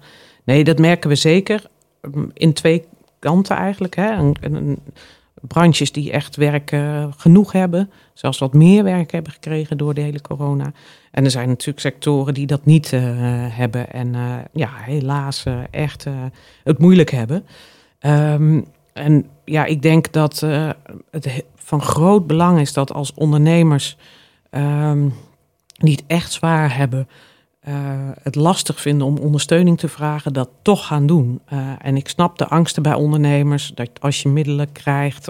nee, 0.44 0.64
dat 0.64 0.80
merken 0.80 1.10
we 1.10 1.16
zeker. 1.16 1.70
In 2.34 2.54
twee 2.54 2.86
kanten 3.20 3.56
eigenlijk. 3.56 3.96
Hè. 3.96 4.12
Een, 4.12 4.36
een, 4.42 4.80
branches 5.42 5.92
die 5.92 6.12
echt 6.12 6.36
werk 6.36 6.72
uh, 6.72 7.06
genoeg 7.18 7.52
hebben, 7.52 7.90
zelfs 8.14 8.38
wat 8.38 8.54
meer 8.54 8.84
werk 8.84 9.12
hebben 9.12 9.32
gekregen 9.32 9.78
door 9.78 9.94
de 9.94 10.02
hele 10.02 10.22
corona. 10.22 10.72
En 11.12 11.24
er 11.24 11.32
zijn 11.32 11.48
natuurlijk 11.48 11.80
sectoren 11.80 12.34
die 12.34 12.48
dat 12.48 12.66
niet 12.66 12.92
uh, 12.92 13.02
hebben 13.50 13.92
en 13.92 14.16
ja, 14.54 14.70
helaas 14.74 15.46
echt 15.72 16.06
het 16.64 16.80
moeilijk 16.80 17.12
hebben. 17.12 17.46
Um, 18.02 18.66
en 19.00 19.26
ja, 19.46 19.66
ik 19.66 19.82
denk 19.82 20.12
dat 20.12 20.42
uh, 20.44 20.70
het 21.12 21.44
van 21.56 21.82
groot 21.82 22.28
belang 22.28 22.60
is 22.60 22.74
dat 22.74 22.94
als 22.94 23.14
ondernemers 23.14 23.98
um, 24.52 25.14
die 25.78 25.92
het 25.92 26.04
echt 26.08 26.32
zwaar 26.32 26.76
hebben, 26.76 27.08
uh, 27.68 27.74
het 28.22 28.36
lastig 28.36 28.82
vinden 28.82 29.08
om 29.08 29.18
ondersteuning 29.18 29.78
te 29.78 29.88
vragen, 29.88 30.34
dat 30.34 30.50
toch 30.62 30.86
gaan 30.86 31.06
doen. 31.06 31.42
Uh, 31.54 31.72
en 31.82 31.98
ik 31.98 32.08
snap 32.08 32.38
de 32.38 32.48
angsten 32.48 32.84
bij 32.84 32.94
ondernemers 32.94 33.72
dat 33.76 33.90
als 34.00 34.22
je 34.22 34.30
middelen 34.30 34.72
krijgt, 34.72 35.30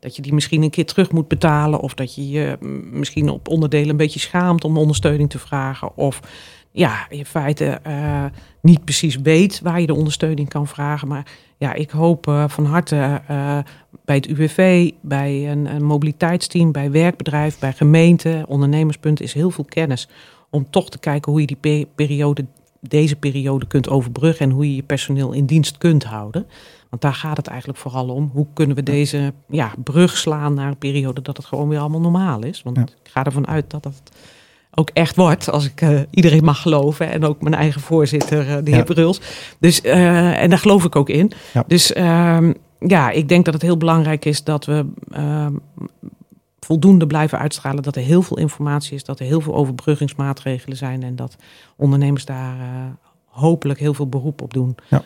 dat 0.00 0.16
je 0.16 0.22
die 0.22 0.34
misschien 0.34 0.62
een 0.62 0.70
keer 0.70 0.86
terug 0.86 1.12
moet 1.12 1.28
betalen. 1.28 1.80
Of 1.80 1.94
dat 1.94 2.14
je 2.14 2.28
je 2.28 2.58
misschien 2.90 3.28
op 3.28 3.48
onderdelen 3.48 3.88
een 3.88 3.96
beetje 3.96 4.20
schaamt 4.20 4.64
om 4.64 4.78
ondersteuning 4.78 5.30
te 5.30 5.38
vragen. 5.38 5.96
Of 5.96 6.20
ja, 6.76 7.06
in 7.08 7.26
feite 7.26 7.80
uh, 7.86 8.24
niet 8.60 8.84
precies 8.84 9.16
weet 9.16 9.60
waar 9.60 9.80
je 9.80 9.86
de 9.86 9.94
ondersteuning 9.94 10.48
kan 10.48 10.66
vragen. 10.66 11.08
Maar 11.08 11.26
ja, 11.56 11.72
ik 11.72 11.90
hoop 11.90 12.26
uh, 12.26 12.48
van 12.48 12.64
harte 12.64 13.20
uh, 13.30 13.58
bij 14.04 14.14
het 14.16 14.26
UWV, 14.26 14.90
bij 15.00 15.50
een, 15.50 15.66
een, 15.66 15.84
mobiliteitsteam, 15.84 16.72
bij 16.72 16.90
werkbedrijf, 16.90 17.58
bij 17.58 17.72
gemeente, 17.72 18.44
ondernemerspunt 18.48 19.20
is 19.20 19.32
heel 19.32 19.50
veel 19.50 19.64
kennis. 19.64 20.08
Om 20.50 20.70
toch 20.70 20.90
te 20.90 20.98
kijken 20.98 21.32
hoe 21.32 21.40
je 21.40 21.46
die 21.46 21.56
pe 21.56 21.86
periode, 21.94 22.44
deze 22.80 23.16
periode 23.16 23.66
kunt 23.66 23.88
overbruggen 23.88 24.46
en 24.46 24.52
hoe 24.52 24.68
je 24.68 24.76
je 24.76 24.82
personeel 24.82 25.32
in 25.32 25.46
dienst 25.46 25.78
kunt 25.78 26.04
houden. 26.04 26.46
Want 26.90 27.02
daar 27.02 27.14
gaat 27.14 27.36
het 27.36 27.46
eigenlijk 27.46 27.78
vooral 27.78 28.08
om. 28.08 28.30
Hoe 28.32 28.46
kunnen 28.52 28.76
we 28.76 28.82
deze 28.82 29.32
ja, 29.48 29.72
brug 29.84 30.16
slaan 30.16 30.54
naar 30.54 30.68
een 30.68 30.78
periode 30.78 31.22
dat 31.22 31.36
het 31.36 31.46
gewoon 31.46 31.68
weer 31.68 31.78
allemaal 31.78 32.00
normaal 32.00 32.44
is? 32.44 32.62
Want 32.62 32.76
ja. 32.76 32.82
ik 32.82 33.10
ga 33.10 33.24
ervan 33.24 33.46
uit 33.46 33.70
dat 33.70 33.82
dat 33.82 34.02
ook 34.74 34.90
echt 34.92 35.16
wordt, 35.16 35.50
als 35.50 35.64
ik 35.64 35.80
uh, 35.80 36.00
iedereen 36.10 36.44
mag 36.44 36.62
geloven. 36.62 37.10
En 37.10 37.24
ook 37.24 37.42
mijn 37.42 37.54
eigen 37.54 37.80
voorzitter, 37.80 38.46
uh, 38.46 38.54
de 38.54 38.70
heer 38.70 38.76
ja. 38.76 38.82
Bruls. 38.82 39.20
Dus, 39.58 39.84
uh, 39.84 40.42
en 40.42 40.50
daar 40.50 40.58
geloof 40.58 40.84
ik 40.84 40.96
ook 40.96 41.08
in. 41.08 41.32
Ja. 41.52 41.64
Dus 41.66 41.92
ja, 42.78 43.10
ik 43.10 43.28
denk 43.28 43.44
dat 43.44 43.54
het 43.54 43.62
heel 43.62 43.76
belangrijk 43.76 44.24
is 44.24 44.44
dat 44.44 44.64
we 44.64 44.86
voldoende 46.60 47.06
blijven 47.06 47.38
uitstralen. 47.38 47.82
Dat 47.82 47.96
er 47.96 48.02
heel 48.02 48.22
veel 48.22 48.38
informatie 48.38 48.94
is, 48.94 49.04
dat 49.04 49.20
er 49.20 49.26
heel 49.26 49.40
veel 49.40 49.54
overbruggingsmaatregelen 49.54 50.76
zijn. 50.76 51.02
En 51.02 51.16
dat 51.16 51.36
ondernemers 51.76 52.24
daar 52.24 52.56
hopelijk 53.24 53.78
heel 53.78 53.94
veel 53.94 54.08
beroep 54.08 54.42
op 54.42 54.54
doen. 54.54 54.74
Ja. 54.88 55.02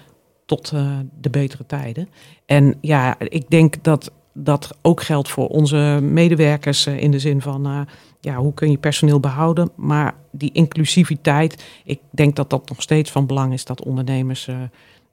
Tot 0.47 0.73
de 1.21 1.31
betere 1.31 1.67
tijden. 1.67 2.09
En 2.47 2.79
ja, 2.81 3.19
ik 3.19 3.51
denk 3.51 3.75
dat 3.83 4.13
dat 4.39 4.77
ook 4.83 5.03
geldt 5.03 5.29
voor 5.29 5.49
onze 5.49 5.99
medewerkers 6.03 6.87
in 6.87 7.11
de 7.11 7.19
zin 7.19 7.41
van 7.41 7.87
ja, 8.21 8.35
hoe 8.35 8.55
kun 8.55 8.71
je 8.71 8.79
personeel 8.79 9.21
behouden? 9.21 9.71
Maar 9.75 10.15
die 10.31 10.53
inclusiviteit, 10.53 11.65
ik 11.85 12.01
denk 12.11 12.37
dat 12.37 12.51
dat 12.51 12.69
nog 12.69 12.83
steeds 12.83 13.11
van 13.11 13.27
belang 13.27 13.53
is 13.53 13.65
dat 13.65 13.85
ondernemers 13.85 14.47
uh, 14.47 14.57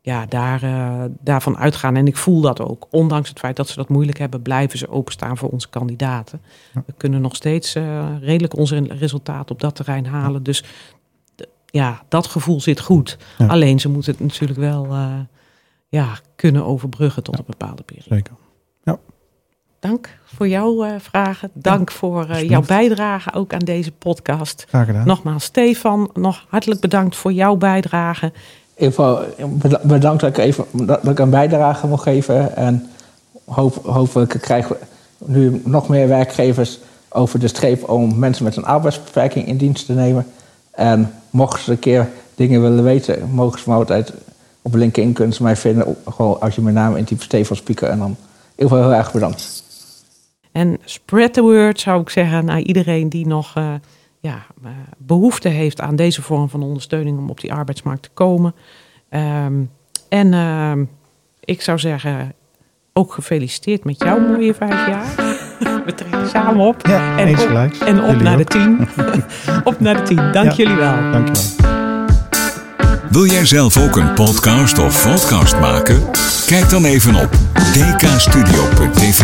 ja, 0.02 0.26
daar, 0.26 0.64
uh, 0.64 1.04
daarvan 1.20 1.58
uitgaan. 1.58 1.96
En 1.96 2.08
ik 2.08 2.18
voel 2.18 2.42
dat 2.42 2.62
ook. 2.62 2.88
Ondanks 2.90 3.30
het 3.30 3.40
feit 3.40 3.56
dat 3.56 3.68
ze 3.68 3.76
dat 3.76 3.90
moeilijk 3.90 4.18
hebben, 4.18 4.42
blijven 4.42 4.78
ze 4.78 4.90
openstaan 4.90 5.38
voor 5.38 5.50
onze 5.50 5.70
kandidaten. 5.70 6.42
Ja. 6.74 6.84
We 6.86 6.94
kunnen 6.98 7.22
nog 7.22 7.36
steeds 7.36 7.76
uh, 7.76 8.06
redelijk 8.22 8.58
onze 8.58 8.86
resultaten 8.88 9.56
op 9.56 9.62
dat 9.62 9.76
terrein 9.76 10.06
halen. 10.06 10.44
Dus 10.44 10.64
ja, 11.66 12.04
dat 12.08 12.28
gevoel 12.28 12.62
zit 12.62 12.80
goed. 12.80 13.18
Ja. 13.38 13.48
Alleen 13.48 13.80
ze 13.80 13.90
moeten 13.90 14.12
het 14.12 14.22
natuurlijk 14.22 14.60
wel 14.60 14.88
ja, 15.88 16.20
kunnen 16.36 16.66
overbruggen 16.66 17.24
tot 17.24 17.38
een 17.38 17.46
bepaalde 17.48 17.84
periode. 17.84 18.16
Zeker. 18.16 18.34
Ja 18.84 19.00
dank 19.88 20.10
voor 20.24 20.48
jouw 20.48 20.86
uh, 20.86 20.92
vragen. 20.98 21.50
Dank 21.54 21.90
ja, 21.90 21.96
voor 21.96 22.28
uh, 22.30 22.50
jouw 22.50 22.62
bijdrage 22.62 23.34
ook 23.34 23.54
aan 23.54 23.60
deze 23.60 23.92
podcast. 23.92 24.66
Graag 24.68 24.86
gedaan. 24.86 25.08
Nogmaals, 25.08 25.44
Stefan, 25.44 26.10
nog 26.14 26.46
hartelijk 26.50 26.82
bedankt 26.82 27.16
voor 27.16 27.34
jouw 27.34 27.56
bijdrage. 27.56 28.32
Even 28.76 29.26
bedankt 29.84 30.22
dat 30.22 30.30
ik, 30.30 30.38
even, 30.38 30.66
dat 30.72 31.08
ik 31.08 31.20
een 31.20 31.30
bijdrage 31.30 31.88
mocht 31.88 32.04
geven. 32.04 32.56
En 32.56 32.90
hoop, 33.46 33.86
hopelijk 33.86 34.38
krijgen 34.42 34.76
we 35.18 35.32
nu 35.32 35.62
nog 35.66 35.88
meer 35.88 36.08
werkgevers 36.08 36.80
over 37.10 37.40
de 37.40 37.48
streep 37.48 37.90
om 37.90 38.20
mensen 38.20 38.44
met 38.44 38.56
een 38.56 38.66
arbeidsbeperking 38.66 39.48
in 39.48 39.58
dienst 39.58 39.86
te 39.86 39.94
nemen. 39.94 40.26
En 40.72 41.14
mochten 41.30 41.64
ze 41.64 41.72
een 41.72 41.80
keer 41.80 42.10
dingen 42.36 42.62
willen 42.62 42.84
weten, 42.84 43.30
mogen 43.32 43.60
ze 43.60 43.70
me 43.70 43.76
altijd 43.76 44.14
op 44.62 44.74
LinkedIn 44.74 45.14
kunnen 45.14 45.36
ze 45.36 45.44
mij 45.44 45.56
vinden. 45.56 45.96
Gewoon 46.10 46.40
als 46.40 46.56
je 46.56 46.62
mijn 46.62 46.76
naam 46.76 46.96
intypt, 46.96 47.22
Stefan 47.22 47.56
Spieker. 47.56 47.90
En 47.90 48.00
dan 48.00 48.16
heel, 48.56 48.70
heel 48.70 48.94
erg 48.94 49.12
bedankt. 49.12 49.64
En 50.56 50.78
spread 50.86 51.34
the 51.34 51.42
word 51.42 51.80
zou 51.80 52.02
ik 52.02 52.10
zeggen 52.10 52.46
naar 52.46 52.60
iedereen 52.60 53.10
die 53.10 53.28
nog 53.28 53.56
uh, 53.58 53.74
ja, 54.20 54.46
uh, 54.64 54.70
behoefte 54.98 55.50
heeft 55.50 55.82
aan 55.82 55.96
deze 55.96 56.22
vorm 56.22 56.50
van 56.50 56.64
ondersteuning 56.64 57.18
om 57.18 57.30
op 57.30 57.40
die 57.40 57.54
arbeidsmarkt 57.54 58.04
te 58.04 58.10
komen. 58.14 58.56
Um, 59.10 59.70
en 60.10 60.34
uh, 60.34 60.72
ik 61.40 61.62
zou 61.62 61.80
zeggen, 61.80 62.34
ook 62.94 63.14
gefeliciteerd 63.14 63.84
met 63.84 64.00
jouw 64.04 64.20
mooie 64.20 64.54
vijf 64.54 64.88
jaar. 64.88 65.06
We 65.86 65.94
trekken 65.96 66.30
samen 66.30 66.66
op. 66.68 66.88
Ja, 66.88 67.18
en 67.18 67.28
eens 67.28 67.44
op. 67.44 67.88
En 67.88 68.00
op 68.04 68.10
Jullie 68.10 68.24
naar 68.24 68.38
de 68.38 68.44
tien. 68.44 68.88
op 69.74 69.80
naar 69.80 69.96
de 69.96 70.04
tien. 70.04 70.32
Dank 70.32 70.52
Ja. 70.52 70.56
jullie 70.56 70.76
wel. 70.76 71.12
Dankjewel. 71.12 71.44
Wil 73.10 73.26
jij 73.26 73.46
zelf 73.46 73.78
ook 73.78 73.96
een 73.96 74.14
podcast 74.14 74.78
of 74.78 75.04
podcast 75.04 75.60
maken? 75.60 76.04
Kijk 76.46 76.70
dan 76.70 76.86
even 76.86 77.16
op 77.16 77.32
dkstudio.tv. 77.74 79.24